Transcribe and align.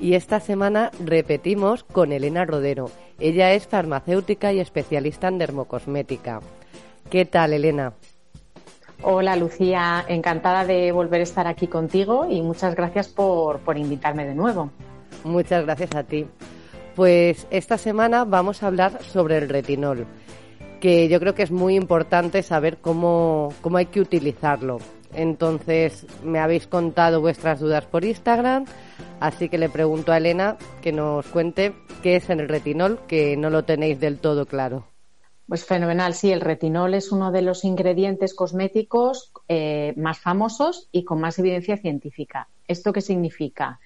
y 0.00 0.14
esta 0.14 0.40
semana 0.40 0.90
repetimos 1.04 1.84
con 1.84 2.12
Elena 2.12 2.44
Rodero. 2.44 2.90
Ella 3.18 3.52
es 3.52 3.66
farmacéutica 3.66 4.52
y 4.52 4.60
especialista 4.60 5.28
en 5.28 5.38
dermocosmética. 5.38 6.40
¿Qué 7.10 7.26
tal, 7.26 7.52
Elena? 7.52 7.92
Hola, 9.02 9.36
Lucía. 9.36 10.04
Encantada 10.08 10.64
de 10.64 10.92
volver 10.92 11.20
a 11.20 11.24
estar 11.24 11.46
aquí 11.46 11.66
contigo 11.66 12.26
y 12.28 12.40
muchas 12.42 12.74
gracias 12.74 13.08
por, 13.08 13.60
por 13.60 13.76
invitarme 13.76 14.26
de 14.26 14.34
nuevo. 14.34 14.70
Muchas 15.24 15.64
gracias 15.64 15.94
a 15.94 16.02
ti. 16.02 16.26
Pues 16.96 17.46
esta 17.50 17.78
semana 17.78 18.24
vamos 18.24 18.62
a 18.62 18.66
hablar 18.66 19.02
sobre 19.02 19.38
el 19.38 19.48
retinol, 19.48 20.06
que 20.80 21.08
yo 21.08 21.20
creo 21.20 21.34
que 21.34 21.42
es 21.42 21.50
muy 21.50 21.76
importante 21.76 22.42
saber 22.42 22.78
cómo, 22.78 23.52
cómo 23.60 23.76
hay 23.76 23.86
que 23.86 24.00
utilizarlo. 24.00 24.78
Entonces, 25.14 26.06
me 26.24 26.38
habéis 26.38 26.66
contado 26.66 27.20
vuestras 27.20 27.60
dudas 27.60 27.84
por 27.86 28.04
Instagram, 28.04 28.64
así 29.20 29.48
que 29.48 29.58
le 29.58 29.68
pregunto 29.68 30.12
a 30.12 30.16
Elena 30.16 30.56
que 30.82 30.92
nos 30.92 31.26
cuente 31.26 31.74
qué 32.02 32.16
es 32.16 32.28
el 32.30 32.48
retinol, 32.48 32.98
que 33.06 33.36
no 33.36 33.50
lo 33.50 33.64
tenéis 33.64 34.00
del 34.00 34.18
todo 34.18 34.46
claro. 34.46 34.86
Pues 35.50 35.64
fenomenal, 35.64 36.14
sí, 36.14 36.30
el 36.30 36.40
retinol 36.40 36.94
es 36.94 37.10
uno 37.10 37.32
de 37.32 37.42
los 37.42 37.64
ingredientes 37.64 38.34
cosméticos 38.34 39.32
eh, 39.48 39.94
más 39.96 40.20
famosos 40.20 40.88
y 40.92 41.02
con 41.02 41.20
más 41.20 41.40
evidencia 41.40 41.76
científica. 41.76 42.46
¿Esto 42.68 42.92
qué 42.92 43.00
significa? 43.00 43.80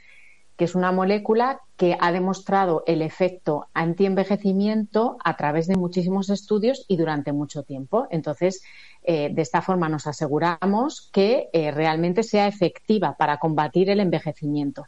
Que 0.59 0.67
es 0.67 0.75
una 0.75 0.93
molécula 0.93 1.63
que 1.79 1.97
ha 1.99 2.13
demostrado 2.13 2.85
el 2.87 3.01
efecto 3.01 3.69
antienvejecimiento 3.73 5.17
a 5.25 5.39
través 5.39 5.67
de 5.67 5.77
muchísimos 5.77 6.29
estudios 6.29 6.85
y 6.87 6.99
durante 6.99 7.33
mucho 7.33 7.63
tiempo. 7.63 8.09
Entonces, 8.11 8.63
eh, 9.03 9.31
de 9.33 9.41
esta 9.41 9.63
forma 9.63 9.89
nos 9.89 10.07
aseguramos 10.07 11.09
que 11.15 11.49
eh, 11.55 11.71
realmente 11.71 12.25
sea 12.25 12.47
efectiva 12.47 13.17
para 13.17 13.39
combatir 13.39 13.89
el 13.89 14.01
envejecimiento. 14.01 14.85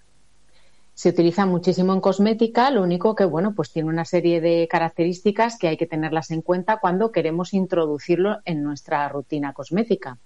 Se 0.97 1.11
utiliza 1.11 1.45
muchísimo 1.45 1.93
en 1.93 2.01
cosmética, 2.01 2.71
lo 2.71 2.83
único 2.83 3.15
que, 3.15 3.27
bueno, 3.27 3.55
pues 3.55 3.71
tiene 3.71 3.91
una 3.91 4.07
serie 4.07 4.41
de 4.41 4.67
características 4.67 5.59
que 5.59 5.69
hay 5.69 5.77
que 5.77 5.87
tenerlas 5.87 6.31
en 6.31 6.41
cuenta 6.41 6.79
cuando 6.79 7.13
queremos 7.13 7.53
introducirlo 7.53 8.39
en 8.47 8.63
nuestra 8.65 9.07
rutina 9.11 9.53
cosmética. 9.53 10.17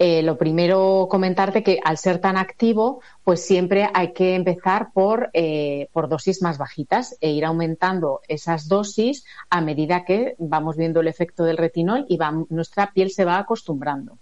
Eh, 0.00 0.24
lo 0.24 0.36
primero 0.36 1.06
comentarte 1.08 1.62
que 1.62 1.78
al 1.84 1.98
ser 1.98 2.18
tan 2.20 2.36
activo, 2.36 3.00
pues 3.22 3.46
siempre 3.46 3.88
hay 3.94 4.12
que 4.12 4.34
empezar 4.34 4.88
por, 4.92 5.30
eh, 5.34 5.88
por 5.92 6.08
dosis 6.08 6.42
más 6.42 6.58
bajitas 6.58 7.16
e 7.20 7.30
ir 7.30 7.44
aumentando 7.44 8.22
esas 8.26 8.66
dosis 8.66 9.24
a 9.50 9.60
medida 9.60 10.04
que 10.04 10.34
vamos 10.38 10.76
viendo 10.76 10.98
el 10.98 11.06
efecto 11.06 11.44
del 11.44 11.58
retinol 11.58 12.06
y 12.08 12.18
nuestra 12.48 12.92
piel 12.92 13.12
se 13.12 13.24
va 13.24 13.38
acostumbrando. 13.38 14.18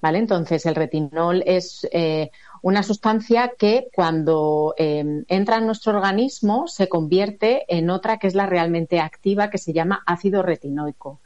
¿Vale? 0.00 0.18
Entonces, 0.18 0.64
el 0.64 0.74
retinol 0.74 1.42
es 1.44 1.86
eh, 1.92 2.30
una 2.62 2.82
sustancia 2.82 3.52
que 3.58 3.88
cuando 3.94 4.74
entra 4.76 5.58
en 5.58 5.66
nuestro 5.66 5.94
organismo 5.94 6.68
se 6.68 6.88
convierte 6.88 7.64
en 7.68 7.90
otra 7.90 8.18
que 8.18 8.26
es 8.26 8.34
la 8.34 8.46
realmente 8.46 9.00
activa 9.00 9.50
que 9.50 9.58
se 9.58 9.72
llama 9.72 10.02
ácido 10.06 10.42
retinoico 10.42 11.20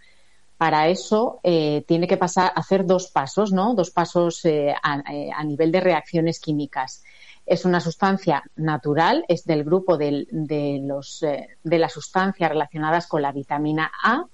para 0.56 0.88
eso 0.88 1.40
eh, 1.42 1.84
tiene 1.86 2.06
que 2.06 2.16
pasar 2.16 2.52
hacer 2.54 2.86
dos 2.86 3.08
pasos, 3.08 3.52
¿no? 3.52 3.74
Dos 3.74 3.90
pasos 3.90 4.44
eh, 4.44 4.74
eh, 5.10 5.30
a, 5.34 5.44
nivel 5.44 5.72
de 5.72 5.80
reacciones 5.80 6.40
químicas. 6.40 7.02
Es 7.44 7.64
una 7.64 7.80
sustancia 7.80 8.42
natural, 8.56 9.24
es 9.28 9.44
del 9.44 9.64
grupo 9.64 9.98
de 9.98 10.26
las 11.62 11.92
sustancias 11.92 12.48
relacionadas 12.48 13.06
con 13.06 13.20
la 13.20 13.32
vitamina 13.32 13.92
A 14.02 14.24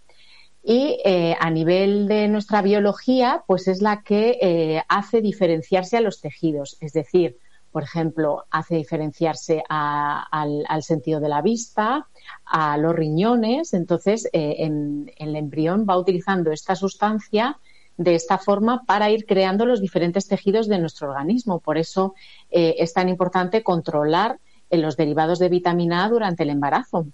y 0.62 0.98
a 1.04 1.50
nivel 1.50 2.06
de 2.06 2.28
nuestra 2.28 2.60
biología, 2.62 3.44
pues 3.46 3.66
es 3.68 3.80
la 3.80 4.02
que 4.02 4.82
hace 4.88 5.20
diferenciarse 5.22 5.96
a 5.96 6.00
los 6.00 6.20
tejidos, 6.20 6.76
es 6.80 6.92
decir, 6.92 7.38
por 7.70 7.84
ejemplo, 7.84 8.46
hace 8.50 8.76
diferenciarse 8.76 9.62
al, 9.68 10.82
sentido 10.82 11.20
de 11.20 11.28
la 11.28 11.40
vista, 11.40 12.08
a 12.44 12.76
los 12.76 12.94
riñones. 12.94 13.74
Entonces, 13.74 14.28
eh, 14.32 14.56
en, 14.58 15.12
el 15.16 15.36
embrión 15.36 15.86
va 15.88 15.98
utilizando 15.98 16.50
esta 16.50 16.74
sustancia 16.74 17.58
de 17.96 18.14
esta 18.14 18.38
forma 18.38 18.84
para 18.86 19.10
ir 19.10 19.26
creando 19.26 19.66
los 19.66 19.80
diferentes 19.80 20.26
tejidos 20.26 20.68
de 20.68 20.78
nuestro 20.78 21.10
organismo. 21.10 21.60
Por 21.60 21.78
eso 21.78 22.14
eh, 22.50 22.76
es 22.78 22.92
tan 22.92 23.08
importante 23.08 23.62
controlar 23.62 24.40
eh, 24.68 24.78
los 24.78 24.96
derivados 24.96 25.38
de 25.38 25.48
vitamina 25.48 26.04
A 26.04 26.08
durante 26.08 26.42
el 26.42 26.50
embarazo 26.50 27.06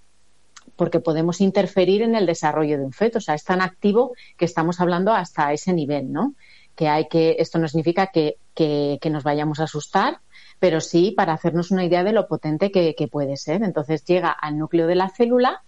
porque 0.77 1.01
podemos 1.01 1.41
interferir 1.41 2.01
en 2.01 2.15
el 2.15 2.25
desarrollo 2.25 2.77
de 2.77 2.85
un 2.85 2.93
feto. 2.93 3.17
O 3.17 3.21
sea, 3.21 3.35
es 3.35 3.43
tan 3.43 3.61
activo 3.61 4.13
que 4.37 4.45
estamos 4.45 4.79
hablando 4.79 5.11
hasta 5.11 5.51
ese 5.51 5.73
nivel, 5.73 6.13
¿no? 6.13 6.35
Que 6.75 6.87
hay 6.87 7.07
que, 7.09 7.35
esto 7.39 7.59
no 7.59 7.67
significa 7.67 8.07
que, 8.07 8.37
que 8.55 9.09
nos 9.09 9.23
vayamos 9.23 9.59
a 9.59 9.63
asustar, 9.63 10.21
pero 10.59 10.81
sí 10.81 11.13
para 11.15 11.33
hacernos 11.33 11.71
una 11.71 11.85
idea 11.85 12.03
de 12.03 12.13
lo 12.13 12.27
potente 12.27 12.71
que, 12.71 13.09
puede 13.11 13.37
ser. 13.37 13.63
Entonces 13.63 14.03
llega 14.05 14.31
al 14.31 14.57
núcleo 14.57 14.87
de 14.87 14.95
la 14.95 15.09
célula, 15.09 15.61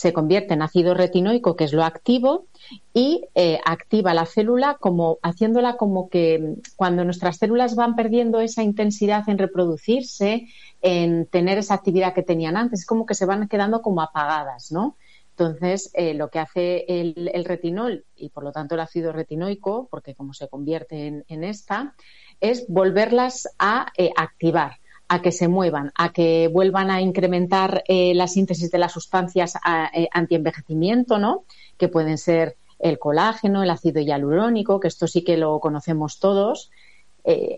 se 0.00 0.14
convierte 0.14 0.54
en 0.54 0.62
ácido 0.62 0.94
retinoico, 0.94 1.56
que 1.56 1.64
es 1.64 1.74
lo 1.74 1.84
activo, 1.84 2.46
y 2.94 3.26
eh, 3.34 3.58
activa 3.66 4.14
la 4.14 4.24
célula 4.24 4.78
como 4.80 5.18
haciéndola 5.22 5.76
como 5.76 6.08
que 6.08 6.54
cuando 6.74 7.04
nuestras 7.04 7.36
células 7.36 7.76
van 7.76 7.96
perdiendo 7.96 8.40
esa 8.40 8.62
intensidad 8.62 9.28
en 9.28 9.36
reproducirse, 9.36 10.46
en 10.80 11.26
tener 11.26 11.58
esa 11.58 11.74
actividad 11.74 12.14
que 12.14 12.22
tenían 12.22 12.56
antes, 12.56 12.80
es 12.80 12.86
como 12.86 13.04
que 13.04 13.14
se 13.14 13.26
van 13.26 13.46
quedando 13.46 13.82
como 13.82 14.00
apagadas, 14.00 14.72
¿no? 14.72 14.96
Entonces, 15.32 15.90
eh, 15.92 16.14
lo 16.14 16.30
que 16.30 16.38
hace 16.38 16.86
el, 16.88 17.44
retinol 17.44 18.06
y 18.16 18.30
por 18.30 18.42
lo 18.42 18.52
tanto 18.52 18.76
el 18.76 18.80
ácido 18.80 19.12
retinoico, 19.12 19.86
porque 19.90 20.14
como 20.14 20.32
se 20.32 20.48
convierte 20.48 21.24
en 21.28 21.44
esta, 21.44 21.94
es 22.40 22.64
volverlas 22.68 23.48
a 23.58 23.92
eh, 23.98 24.12
activar, 24.16 24.78
a 25.12 25.20
que 25.20 25.32
se 25.32 25.48
muevan, 25.48 25.90
a 25.96 26.12
que 26.12 26.46
vuelvan 26.46 26.88
a 26.88 27.00
incrementar 27.00 27.82
eh, 27.88 28.14
la 28.14 28.28
síntesis 28.28 28.70
de 28.70 28.78
las 28.78 28.92
sustancias 28.92 29.56
eh, 29.92 30.08
antienvejecimiento, 30.12 31.18
¿no? 31.18 31.42
Que 31.76 31.88
pueden 31.88 32.16
ser 32.16 32.56
el 32.78 33.00
colágeno, 33.00 33.64
el 33.64 33.70
ácido 33.70 34.00
hialurónico, 34.00 34.78
que 34.78 34.86
esto 34.86 35.08
sí 35.08 35.24
que 35.24 35.36
lo 35.36 35.58
conocemos 35.58 36.20
todos. 36.20 36.70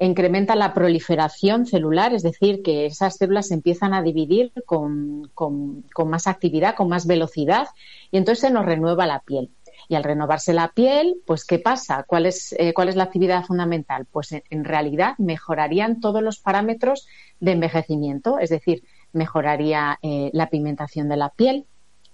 incrementa 0.01 0.57
la 0.57 0.73
proliferación 0.73 1.67
celular, 1.67 2.15
es 2.15 2.23
decir, 2.23 2.63
que 2.63 2.87
esas 2.87 3.17
células 3.19 3.49
se 3.49 3.55
empiezan 3.55 3.93
a 3.93 4.03
dividir 4.03 4.53
con, 4.65 5.31
con 5.35 6.09
más 6.09 6.27
actividad, 6.27 6.75
con 6.75 6.89
más 6.89 7.07
velocidad, 7.07 7.69
y 8.11 8.17
entonces 8.17 8.41
se 8.49 8.51
nos 8.51 8.65
renueva 8.65 9.07
la 9.07 9.21
piel. 9.21 9.51
Y 9.89 9.95
al 9.95 10.05
renovarse 10.05 10.53
la 10.53 10.69
piel, 10.69 11.17
pues 11.27 11.45
¿qué 11.45 11.59
pasa? 11.59 12.05
¿Cuál 12.07 12.27
es, 12.27 12.55
eh, 12.59 12.73
cuál 12.73 12.89
es 12.89 12.97
la 12.97 13.05
actividad 13.05 13.45
fundamental? 13.45 14.07
Pues 14.11 14.33
en, 14.33 14.65
realidad 14.65 15.15
mejorarían 15.19 16.01
todos 16.01 16.23
los 16.23 16.39
parámetros 16.39 17.07
de 17.41 17.53
envejecimiento, 17.53 18.39
es 18.39 18.51
decir, 18.51 18.85
mejoraría 19.13 19.99
eh, 20.03 20.31
la 20.33 20.49
pigmentación 20.49 21.09
de 21.09 21.17
la 21.17 21.31
piel, 21.31 21.67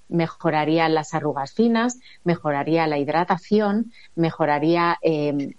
mejoraría 0.09 0.89
las 0.89 1.15
arrugas 1.15 1.53
finas, 1.53 1.99
mejoraría 2.25 2.87
la 2.87 2.99
hidratación, 2.99 3.93
mejoraría, 4.17 4.97
em, 5.03 5.55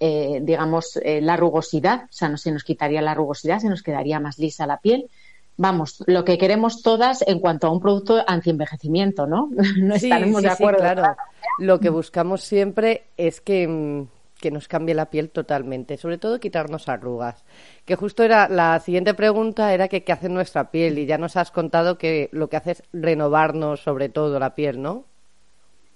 eh, 0.00 0.40
digamos, 0.42 0.98
la 1.04 1.36
rugosidad, 1.36 2.04
o 2.04 2.12
sea, 2.12 2.28
no 2.28 2.38
se 2.38 2.50
nos 2.52 2.64
quitaría 2.64 3.02
la 3.02 3.14
rugosidad, 3.14 3.60
se 3.60 3.68
nos 3.68 3.82
quedaría 3.82 4.18
más 4.18 4.38
lisa 4.38 4.66
la 4.66 4.78
piel, 4.78 5.10
vamos, 5.56 6.02
lo 6.06 6.24
que 6.24 6.38
queremos 6.38 6.82
todas 6.82 7.22
en 7.26 7.40
cuanto 7.40 7.66
a 7.66 7.70
un 7.70 7.80
producto 7.80 8.22
anti-envejecimiento, 8.26 9.26
¿no? 9.26 9.50
no 9.78 9.94
estaremos 9.94 10.42
de 10.42 10.50
acuerdo. 10.50 10.78
claro. 10.78 11.16
Lo 11.58 11.80
que 11.80 11.90
buscamos 11.90 12.42
siempre 12.42 13.04
es 13.16 13.40
que, 13.40 13.66
mm, 13.66 14.08
que, 14.40 14.50
nos 14.50 14.68
cambie 14.68 14.94
la 14.94 15.10
piel 15.10 15.30
totalmente, 15.30 15.96
sobre 15.96 16.18
todo 16.18 16.40
quitarnos 16.40 16.88
arrugas. 16.88 17.44
Que 17.84 17.96
justo 17.96 18.22
era 18.22 18.48
la 18.48 18.78
siguiente 18.80 19.14
pregunta 19.14 19.72
era 19.72 19.88
que 19.88 20.04
qué 20.04 20.12
hace 20.12 20.28
nuestra 20.28 20.70
piel 20.70 20.98
y 20.98 21.06
ya 21.06 21.18
nos 21.18 21.36
has 21.36 21.50
contado 21.50 21.96
que 21.98 22.28
lo 22.32 22.48
que 22.48 22.56
hace 22.56 22.72
es 22.72 22.82
renovarnos 22.92 23.80
sobre 23.80 24.08
todo 24.08 24.38
la 24.38 24.54
piel, 24.54 24.82
¿no? 24.82 25.04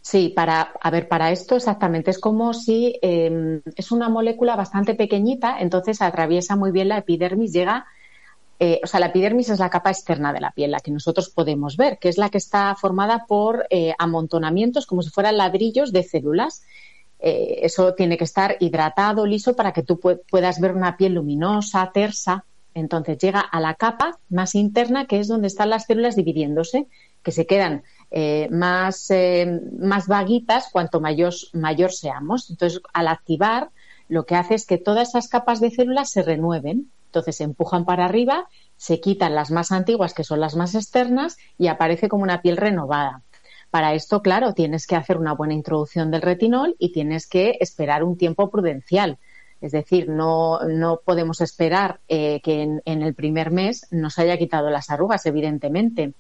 Sí, 0.03 0.33
para, 0.35 0.73
a 0.81 0.91
ver, 0.91 1.09
para 1.09 1.31
esto 1.31 1.57
exactamente 1.57 2.11
es 2.11 2.19
como 2.19 2.55
si 2.55 2.99
em, 3.03 3.61
es 3.77 3.93
una 3.93 4.09
molécula 4.09 4.57
bastante 4.57 4.95
pequeñita, 4.95 5.59
entonces 5.61 6.01
atraviesa 6.01 6.57
muy 6.57 6.71
bien 6.73 6.89
la 6.89 6.99
epidermis, 6.99 7.53
llega 7.53 7.87
eh, 8.63 8.79
o 8.85 8.87
sea, 8.87 9.01
la 9.01 9.07
epidermis 9.07 9.49
es 9.49 9.59
la 9.59 9.71
capa 9.71 9.89
externa 9.89 10.35
de 10.35 10.41
la 10.41 10.51
piel, 10.51 10.71
la 10.71 10.81
que 10.81 10.91
nosotros 10.91 11.31
podemos 11.31 11.79
ver, 11.79 11.99
que 11.99 12.11
es 12.11 12.19
la 12.19 12.29
que 12.29 12.37
está 12.37 12.75
formada 12.75 13.25
por 13.27 13.67
eh, 13.71 13.95
amontonamientos 13.99 14.85
como 14.85 15.01
si 15.01 15.09
fueran 15.09 15.39
ladrillos 15.39 15.93
de 15.93 16.03
células. 16.03 16.63
Eh, 17.21 17.61
eso 17.63 17.95
tiene 17.95 18.19
que 18.19 18.25
estar 18.25 18.59
hidratado, 18.61 19.25
liso, 19.25 19.57
para 19.57 19.73
que 19.73 19.83
tú 19.83 19.99
puedas 19.99 20.61
ver 20.61 20.73
una 20.73 20.99
piel 20.99 21.15
luminosa, 21.15 21.91
tersa. 21.95 22.45
Entonces 22.75 23.17
llega 23.17 23.41
a 23.41 23.61
la 23.61 23.77
capa 23.77 24.19
más 24.29 24.55
interna, 24.55 25.07
que 25.07 25.21
es 25.21 25.29
donde 25.29 25.47
están 25.47 25.71
las 25.71 25.87
células 25.87 26.15
dividiéndose. 26.15 26.87
que 27.23 27.33
se 27.33 27.47
quedan 27.47 27.83
más, 28.51 29.09
más 29.79 30.07
vaguitas 30.07 30.69
cuanto 30.71 31.01
mayor, 31.01 31.33
mayor 31.55 31.93
seamos. 31.93 32.51
Entonces, 32.51 32.81
al 32.93 33.09
activar, 33.09 33.71
lo 34.09 34.27
que 34.27 34.37
hace 34.37 34.55
es 34.55 34.67
que 34.67 34.79
todas 34.79 35.11
esas 35.11 35.29
capas 35.29 35.61
de 35.61 35.71
células 35.71 36.11
se 36.11 36.23
renueven. 36.23 36.91
Entonces, 37.11 37.37
se 37.37 37.45
empujan 37.45 37.85
para 37.85 38.05
arriba, 38.05 38.49
se 38.77 39.01
quitan 39.01 39.35
las 39.35 39.51
más 39.51 39.73
antiguas, 39.73 40.15
que 40.15 40.23
son 40.23 40.39
las 40.39 40.55
más 40.55 40.77
externas, 40.77 41.39
y 41.59 41.67
aparece 41.67 42.09
como 42.09 42.23
una 42.23 42.41
piel 42.41 42.57
renovada. 42.57 43.25
Para 43.71 43.95
esto, 43.95 44.23
claro, 44.23 44.55
tienes 44.55 44.87
que 44.87 44.95
hacer 44.95 45.19
una 45.19 45.33
buena 45.33 45.55
introducción 45.55 46.13
del 46.13 46.23
retinol 46.23 46.77
y 46.79 46.93
tienes 46.93 47.27
que 47.27 47.57
esperar 47.61 48.05
un 48.05 48.17
tiempo 48.17 48.49
prudencial. 48.49 49.19
Es 49.61 49.73
decir, 49.73 50.09
no, 50.09 50.61
no 50.61 51.01
podemos 51.05 51.41
esperar 51.41 52.01
eh, 52.07 52.41
que 52.43 52.63
en, 52.63 53.03
el 53.03 53.15
primer 53.15 53.51
mes 53.51 53.89
nos 53.91 54.19
haya 54.21 54.39
quitado 54.39 54.71
las 54.71 54.89
arrugas, 54.89 55.27
evidentemente. 55.27 56.15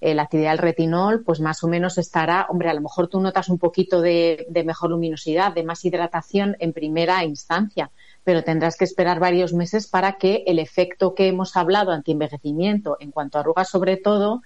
Eh, 0.00 0.14
la 0.14 0.22
actividad 0.22 0.50
del 0.50 0.58
retinol, 0.58 1.22
pues 1.22 1.38
más 1.38 1.62
o 1.62 1.68
menos 1.68 1.98
estará, 1.98 2.46
hombre, 2.50 2.68
a 2.68 2.74
lo 2.74 2.80
mejor 2.80 3.06
tú 3.06 3.20
notas 3.20 3.48
un 3.48 3.58
poquito 3.58 4.00
de 4.00 4.62
mejor 4.66 4.90
luminosidad, 4.90 5.54
de 5.54 5.62
más 5.62 5.84
hidratación 5.84 6.56
en 6.58 6.72
primera 6.72 7.24
instancia, 7.24 7.92
pero 8.24 8.44
tendrás 8.44 8.76
que 8.76 8.84
esperar 8.84 9.18
varios 9.18 9.52
meses 9.52 9.88
para 9.88 10.14
que 10.14 10.44
el 10.46 10.58
efecto 10.58 11.14
que 11.14 11.28
hemos 11.28 11.56
hablado 11.56 11.92
antienvejecimiento, 11.92 12.96
en 13.00 13.10
cuanto 13.10 13.38
a 13.38 13.40
arrugas 13.40 13.68
sobre 13.68 13.96
todo, 13.96 14.42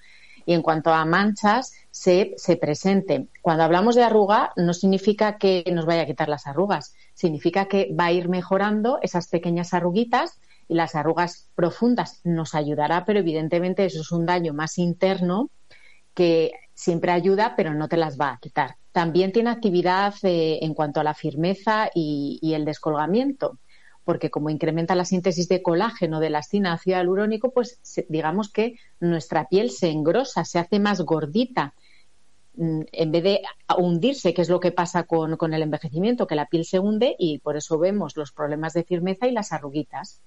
y 0.46 0.54
en 0.54 0.62
cuanto 0.62 0.94
a 0.94 1.04
manchas, 1.04 1.74
se, 1.90 2.34
se 2.36 2.56
presente. 2.56 3.26
Cuando 3.42 3.64
hablamos 3.64 3.96
de 3.96 4.04
arruga, 4.04 4.52
no 4.56 4.72
significa 4.72 5.38
que 5.38 5.64
nos 5.72 5.86
vaya 5.86 6.02
a 6.02 6.06
quitar 6.06 6.28
las 6.28 6.46
arrugas, 6.46 6.94
significa 7.14 7.66
que 7.66 7.92
va 7.98 8.06
a 8.06 8.12
ir 8.12 8.28
mejorando 8.28 9.00
esas 9.02 9.28
pequeñas 9.28 9.74
arruguitas 9.74 10.38
y 10.68 10.74
las 10.74 10.94
arrugas 10.94 11.50
profundas 11.54 12.20
nos 12.24 12.54
ayudará, 12.54 13.04
pero 13.04 13.18
evidentemente 13.18 13.84
eso 13.84 14.00
es 14.00 14.12
un 14.12 14.24
daño 14.24 14.54
más 14.54 14.78
interno 14.78 15.50
que 16.14 16.52
siempre 16.74 17.10
ayuda, 17.10 17.54
pero 17.56 17.74
no 17.74 17.88
te 17.88 17.96
las 17.96 18.18
va 18.18 18.32
a 18.32 18.38
quitar. 18.38 18.76
También 18.92 19.32
tiene 19.32 19.50
actividad 19.50 20.14
eh, 20.22 20.60
en 20.62 20.74
cuanto 20.74 21.00
a 21.00 21.04
la 21.04 21.12
firmeza 21.12 21.90
y 21.92 22.52
el 22.54 22.64
descolgamiento 22.64 23.58
porque 24.06 24.30
como 24.30 24.50
incrementa 24.50 24.94
la 24.94 25.04
síntesis 25.04 25.48
de 25.48 25.62
colágeno 25.62 26.20
de 26.20 26.30
la 26.30 26.38
acina 26.38 26.72
ácido 26.72 26.96
hialurónico, 26.96 27.50
pues 27.50 27.80
digamos 28.08 28.52
que 28.52 28.78
nuestra 29.00 29.48
piel 29.48 29.68
se 29.70 29.90
engrosa, 29.90 30.44
se 30.44 30.60
hace 30.60 30.78
más 30.78 31.00
gordita. 31.00 31.74
Mm, 32.54 32.82
en 32.92 33.10
vez 33.10 33.24
de 33.24 33.42
hundirse, 33.76 34.32
que 34.32 34.42
es 34.42 34.48
lo 34.48 34.60
que 34.60 34.70
pasa 34.70 35.02
con, 35.02 35.36
con 35.36 35.54
el 35.54 35.62
envejecimiento, 35.62 36.28
que 36.28 36.36
la 36.36 36.46
piel 36.46 36.64
se 36.64 36.78
hunde 36.78 37.16
y 37.18 37.40
por 37.40 37.56
eso 37.56 37.80
vemos 37.80 38.16
los 38.16 38.30
problemas 38.30 38.74
de 38.74 38.84
firmeza 38.84 39.26
y 39.26 39.32
las 39.32 39.52
arruguitas. 39.52 40.22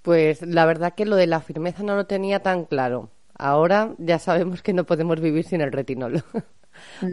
Pues 0.00 0.40
la 0.40 0.64
verdad 0.64 0.94
que 0.94 1.04
lo 1.04 1.16
de 1.16 1.26
la 1.26 1.42
firmeza 1.42 1.82
no 1.82 1.94
lo 1.94 2.06
tenía 2.06 2.40
tan 2.40 2.64
claro. 2.64 3.10
Ahora 3.34 3.94
ya 3.98 4.18
sabemos 4.18 4.62
que 4.62 4.72
no 4.72 4.84
podemos 4.84 5.20
vivir 5.20 5.44
sin 5.44 5.60
el 5.60 5.72
retinol. 5.72 6.24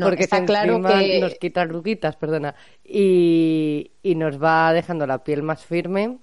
porque 0.02 0.24
está 0.24 0.46
claro 0.46 0.82
que 0.82 1.20
nos 1.20 1.36
quita 1.36 1.62
arruguitas, 1.62 2.16
perdona, 2.16 2.56
y, 2.84 3.92
y, 4.02 4.16
nos 4.16 4.42
va 4.42 4.74
dejando 4.74 5.08
la 5.08 5.24
piel 5.24 5.44
más 5.44 5.66
firme. 5.66 6.20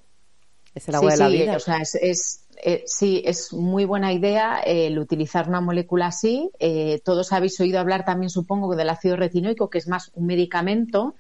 Es 0.75 0.89
el 0.89 0.97
agua 0.97 1.13
de 1.13 1.19
la 1.19 1.29
vida. 1.29 1.57
O 1.57 1.61
sea, 1.61 1.79
es, 1.81 2.45
eh, 2.63 2.83
sí, 2.87 3.23
es 3.25 3.53
muy 3.53 3.85
buena 3.85 4.13
idea 4.13 4.61
el 4.61 4.99
utilizar 4.99 5.49
una 5.49 5.61
molécula 5.61 6.07
así. 6.07 6.51
Eh, 6.59 7.01
todos 7.05 7.33
habéis 7.33 7.59
oído 7.61 7.79
hablar 7.79 8.05
también, 8.05 8.31
supongo, 8.31 8.75
del 8.75 8.91
ácido 8.91 9.17
retinoico, 9.17 9.71
que 9.71 9.79
es 9.79 9.89
más 9.89 10.11
un 10.15 10.27
medicamento. 10.27 11.15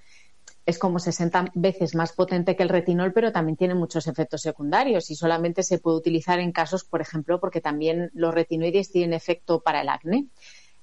Es 0.67 0.79
como 0.79 0.99
60 0.99 1.53
veces 1.55 1.94
más 1.94 2.12
potente 2.12 2.56
que 2.56 2.62
el 2.62 2.71
retinol, 2.71 3.12
pero 3.12 3.31
también 3.31 3.56
tiene 3.56 3.75
muchos 3.75 4.06
efectos 4.06 4.41
secundarios 4.41 5.11
y 5.11 5.15
solamente 5.15 5.62
se 5.62 5.79
puede 5.79 5.99
utilizar 5.99 6.41
en 6.41 6.53
casos, 6.53 6.85
por 6.85 7.03
ejemplo, 7.03 7.38
porque 7.38 7.61
también 7.61 8.11
los 8.15 8.32
retinoides 8.32 8.91
tienen 8.91 9.12
efecto 9.12 9.61
para 9.61 9.82
el 9.82 9.91
acné 9.91 10.29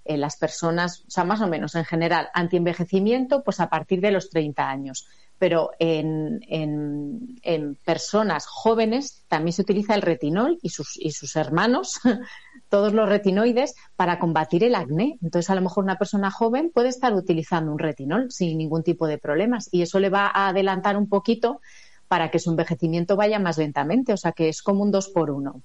en 0.05 0.21
las 0.21 0.37
personas, 0.37 1.03
o 1.07 1.11
sea, 1.11 1.23
más 1.23 1.41
o 1.41 1.47
menos 1.47 1.75
en 1.75 1.85
general, 1.85 2.29
antienvejecimiento, 2.33 3.43
pues 3.43 3.59
a 3.59 3.69
partir 3.69 4.01
de 4.01 4.11
los 4.11 4.29
30 4.29 4.69
años. 4.69 5.07
Pero 5.37 5.71
en, 5.79 6.39
en, 6.47 7.39
en, 7.41 7.75
personas 7.75 8.45
jóvenes 8.45 9.23
también 9.27 9.53
se 9.53 9.63
utiliza 9.63 9.95
el 9.95 10.03
retinol 10.03 10.59
y 10.61 10.69
sus, 10.69 10.97
y 10.99 11.11
sus 11.11 11.35
hermanos, 11.35 11.99
todos 12.69 12.93
los 12.93 13.09
retinoides, 13.09 13.73
para 13.95 14.19
combatir 14.19 14.63
el 14.63 14.75
acné. 14.75 15.17
Entonces, 15.21 15.49
a 15.49 15.55
lo 15.55 15.61
mejor 15.61 15.83
una 15.83 15.97
persona 15.97 16.29
joven 16.29 16.71
puede 16.73 16.89
estar 16.89 17.13
utilizando 17.13 17.71
un 17.71 17.79
retinol 17.79 18.31
sin 18.31 18.57
ningún 18.57 18.83
tipo 18.83 19.07
de 19.07 19.17
problemas 19.17 19.67
y 19.71 19.81
eso 19.81 19.99
le 19.99 20.09
va 20.09 20.27
a 20.27 20.49
adelantar 20.49 20.95
un 20.95 21.09
poquito 21.09 21.59
para 22.07 22.29
que 22.29 22.39
su 22.39 22.51
envejecimiento 22.51 23.15
vaya 23.15 23.39
más 23.39 23.57
lentamente. 23.57 24.13
O 24.13 24.17
sea, 24.17 24.33
que 24.33 24.49
es 24.49 24.61
como 24.61 24.83
un 24.83 24.91
dos 24.91 25.09
por 25.09 25.31
uno. 25.31 25.63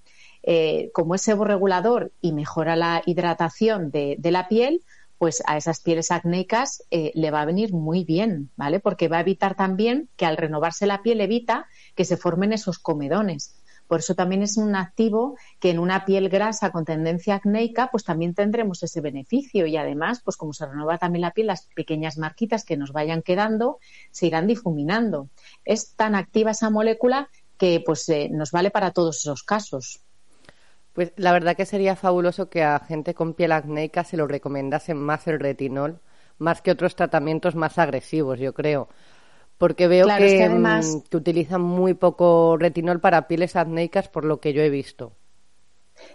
Eh, 0.49 0.91
como 0.95 1.17
es 1.17 1.23
seborregulador 1.23 2.13
y 2.21 2.33
mejora 2.33 2.77
la 2.77 3.03
hidratación 3.05 3.91
de, 3.91 4.17
la 4.23 4.47
piel, 4.47 4.85
pues 5.19 5.43
a 5.45 5.57
esas 5.57 5.81
pieles 5.81 6.13
acnéicas 6.13 6.85
eh, 6.93 7.11
le 7.15 7.33
va 7.33 7.41
a 7.41 7.47
venir 7.47 7.73
muy 7.73 8.05
bien, 8.05 8.51
¿vale? 8.55 8.79
Porque 8.79 9.09
va 9.09 9.17
a 9.17 9.23
evitar 9.23 9.57
también 9.57 10.09
que 10.17 10.25
al 10.25 10.37
renovarse 10.37 10.87
la 10.87 11.03
piel 11.03 11.21
evita 11.21 11.67
que 11.97 12.05
se 12.05 12.17
formen 12.17 12.53
esos 12.53 12.79
comedones. 12.79 13.57
Por 13.89 14.01
eso 14.01 14.15
también 14.15 14.43
es 14.43 14.57
un 14.57 14.77
activo 14.77 15.37
que 15.59 15.71
en 15.71 15.81
una 15.81 16.05
piel 16.05 16.29
grasa 16.29 16.71
con 16.71 16.85
tendencia 16.85 17.35
acnéica, 17.35 17.89
pues 17.91 18.05
también 18.05 18.35
tendremos 18.35 18.83
ese 18.85 19.01
beneficio 19.01 19.67
y 19.67 19.77
además, 19.77 20.23
pues 20.25 20.37
como 20.37 20.53
se 20.53 20.67
renueva 20.67 20.99
también 20.99 21.23
la 21.23 21.33
piel, 21.33 21.49
las 21.49 21.69
pequeñas 21.75 22.19
marquitas 22.19 22.65
que 22.65 22.77
nos 22.77 22.93
vayan 22.93 23.23
quedando 23.23 23.79
se 24.13 24.27
irán 24.27 24.47
difuminando. 24.47 25.29
Es 25.65 25.95
tan 25.95 26.15
activa 26.15 26.53
esa 26.53 26.71
molécula 26.71 27.31
que 27.59 27.83
pues 27.85 28.09
eh, 28.09 28.29
nos 28.31 28.53
vale 28.53 28.71
para 28.71 28.93
todos 28.93 29.17
esos 29.19 29.43
casos. 29.43 30.06
Pues 30.97 31.13
la 31.17 31.33
verdad 31.33 31.55
que 31.55 31.67
sería 31.67 31.95
fabuloso 31.95 32.49
que 32.49 32.65
a 32.65 32.79
gente 32.79 33.13
con 33.13 33.35
piel 33.35 33.53
acnéica 33.53 34.03
se 34.03 34.17
lo 34.17 34.27
recomendasen 34.27 34.97
más 34.97 35.27
el 35.27 35.39
retinol, 35.39 36.01
más 36.39 36.63
que 36.63 36.71
otros 36.71 36.97
tratamientos 36.97 37.55
más 37.55 37.77
agresivos, 37.77 38.39
yo 38.39 38.55
creo. 38.55 38.89
Porque 39.59 39.89
veo 39.89 40.07
que, 40.07 40.49
mm, 40.49 41.03
que, 41.11 41.17
utilizan 41.19 41.61
muy 41.61 41.93
poco 41.93 42.57
retinol 42.59 42.99
para 43.01 43.29
pieles 43.29 43.57
acnéicas, 43.57 44.09
por 44.09 44.25
lo 44.25 44.41
que 44.41 44.55
yo 44.55 44.63
he 44.63 44.71
visto. 44.71 45.13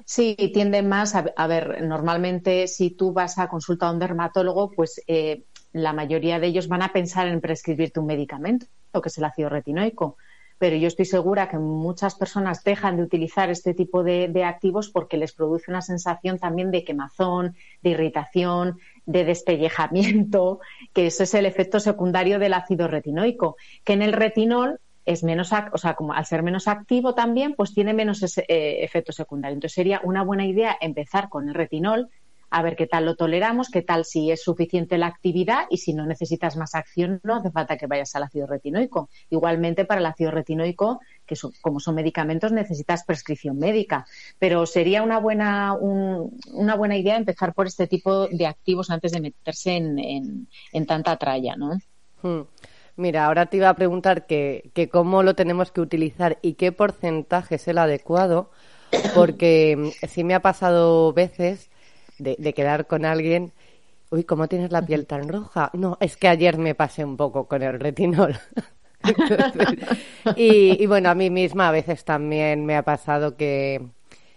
Sí, 0.04 0.36
tienden 0.52 0.90
más 0.90 1.14
a, 1.14 1.26
a 1.36 1.46
ver, 1.46 1.84
normalmente 1.84 2.68
si 2.68 2.90
tú 2.90 3.14
vas 3.14 3.38
a 3.38 3.50
consulta 3.50 3.88
a 3.88 3.92
un 3.92 4.00
dermatólogo, 4.00 4.72
pues 4.72 5.00
eh, 5.06 5.44
la 5.74 5.94
mayoría 5.94 6.40
de 6.40 6.48
ellos 6.48 6.68
van 6.68 6.82
a 6.82 6.92
pensar 6.92 7.28
en 7.28 7.40
prescribirte 7.40 8.00
un 8.00 8.08
medicamento, 8.08 8.66
que 8.92 9.10
es 9.10 9.18
el 9.20 9.26
ácido 9.26 9.50
retinoico 9.50 10.18
pero 10.62 10.76
yo 10.76 10.90
estoy 10.90 11.06
segura 11.06 11.50
que 11.50 11.58
muchas 11.58 12.14
personas 12.14 12.64
dejan 12.64 12.96
de 12.96 13.02
utilizar 13.02 13.50
este 13.50 13.74
tipo 13.74 14.04
de, 14.04 14.44
activos 14.46 14.90
porque 14.90 15.18
les 15.18 15.34
produce 15.34 15.72
una 15.72 15.82
sensación 15.82 16.38
también 16.38 16.70
de 16.70 16.84
quemazón, 16.84 17.56
de 17.82 17.90
irritación, 17.90 18.78
de 19.08 19.26
despellejamiento, 19.26 20.60
que 20.94 21.08
eso 21.08 21.24
es 21.24 21.34
el 21.34 21.48
efecto 21.48 21.80
secundario 21.80 22.38
del 22.38 22.54
ácido 22.54 22.88
retinoico, 22.88 23.56
que 23.84 23.94
en 23.94 24.04
el 24.04 24.14
retinol 24.14 24.80
es 25.04 25.24
menos, 25.24 25.52
o 25.74 25.78
sea, 25.80 25.96
como 25.96 26.14
al 26.14 26.28
ser 26.28 26.44
menos 26.44 26.68
activo 26.68 27.16
también, 27.16 27.56
pues 27.56 27.74
tiene 27.74 27.96
menos 27.96 28.22
ese, 28.22 28.46
eh, 28.48 28.84
efecto 28.84 29.12
secundario. 29.14 29.56
Entonces 29.56 29.74
sería 29.74 30.00
una 30.04 30.24
buena 30.24 30.46
idea 30.46 30.78
empezar 30.80 31.28
con 31.30 31.50
el 31.50 31.56
retinol, 31.56 32.12
a 32.52 32.62
ver 32.62 32.76
qué 32.76 32.86
tal 32.86 33.06
lo 33.06 33.16
toleramos, 33.16 33.70
qué 33.70 33.82
tal 33.82 34.04
si 34.04 34.30
es 34.30 34.44
suficiente 34.44 34.98
la 34.98 35.08
actividad 35.08 35.64
y 35.70 35.78
si 35.78 35.94
no 35.94 36.06
necesitas 36.06 36.58
más 36.58 36.76
acción, 36.76 37.22
no 37.24 37.38
hace 37.38 37.50
falta 37.50 37.78
que 37.78 37.88
vayas 37.88 38.14
al 38.16 38.24
ácido 38.24 38.46
retinoico. 38.46 39.10
Igualmente, 39.30 39.86
para 39.86 40.02
el 40.02 40.06
ácido 40.06 40.32
retinoico, 40.32 41.00
que 41.26 41.36
como 41.62 41.80
son 41.80 41.96
medicamentos, 41.96 42.52
necesitas 42.52 43.06
prescripción 43.06 43.58
médica. 43.58 44.06
Pero 44.38 44.66
sería 44.66 45.02
una 45.02 45.18
buena, 45.18 45.74
una 45.80 46.76
buena 46.76 46.98
idea 46.98 47.16
empezar 47.16 47.54
por 47.54 47.68
este 47.68 47.88
tipo 47.88 48.28
de 48.28 48.46
activos 48.46 48.90
antes 48.90 49.14
de 49.14 49.22
meterse 49.22 49.78
en, 49.78 50.86
tanta 50.86 51.16
tralla, 51.16 51.56
¿no? 51.56 51.80
Hmm. 52.22 52.42
Mira, 52.98 53.26
ahora 53.26 53.46
te 53.46 53.58
iba 53.58 53.70
a 53.70 53.76
preguntar 53.76 54.28
que, 54.28 54.72
que 54.74 54.90
cómo 54.90 55.24
lo 55.24 55.36
tenemos 55.36 55.72
que 55.72 55.80
utilizar 55.80 56.38
y 56.42 56.56
qué 56.56 56.74
porcentaje 56.74 57.56
es 57.56 57.68
el 57.70 57.78
adecuado, 57.78 58.52
porque 59.16 59.94
sí 60.10 60.26
me 60.26 60.36
ha 60.36 60.42
pasado 60.42 61.14
veces 61.14 61.71
de, 62.22 62.54
quedar 62.54 62.88
con 62.88 63.06
alguien 63.06 63.54
uy, 64.12 64.26
¿cómo 64.26 64.48
tienes 64.48 64.72
la 64.72 64.86
piel 64.86 65.08
tan 65.08 65.28
roja? 65.30 65.72
No, 65.74 65.98
es 66.02 66.18
que 66.18 66.28
ayer 66.28 66.58
me 66.58 66.76
pasé 66.76 67.06
un 67.06 67.18
poco 67.18 67.48
con 67.48 67.64
el 67.64 67.80
retinol. 67.80 68.38
y, 70.36 70.86
bueno, 70.86 71.10
a 71.10 71.16
mí 71.16 71.30
misma 71.30 71.70
a 71.70 71.72
veces 71.72 72.04
también 72.04 72.66
me 72.66 72.76
ha 72.76 72.84
pasado 72.84 73.36
que, 73.38 73.82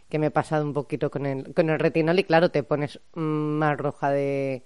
que 0.09 0.19
me 0.19 0.26
he 0.26 0.31
pasado 0.31 0.64
un 0.64 0.73
poquito 0.73 1.11
con 1.11 1.26
el, 1.26 1.53
con 1.53 1.71
el 1.71 1.79
retinol 1.79 2.19
y 2.21 2.25
claro, 2.25 2.50
te 2.50 2.62
pones 2.62 3.00
más 3.14 3.76
roja 3.76 4.11
de, 4.11 4.62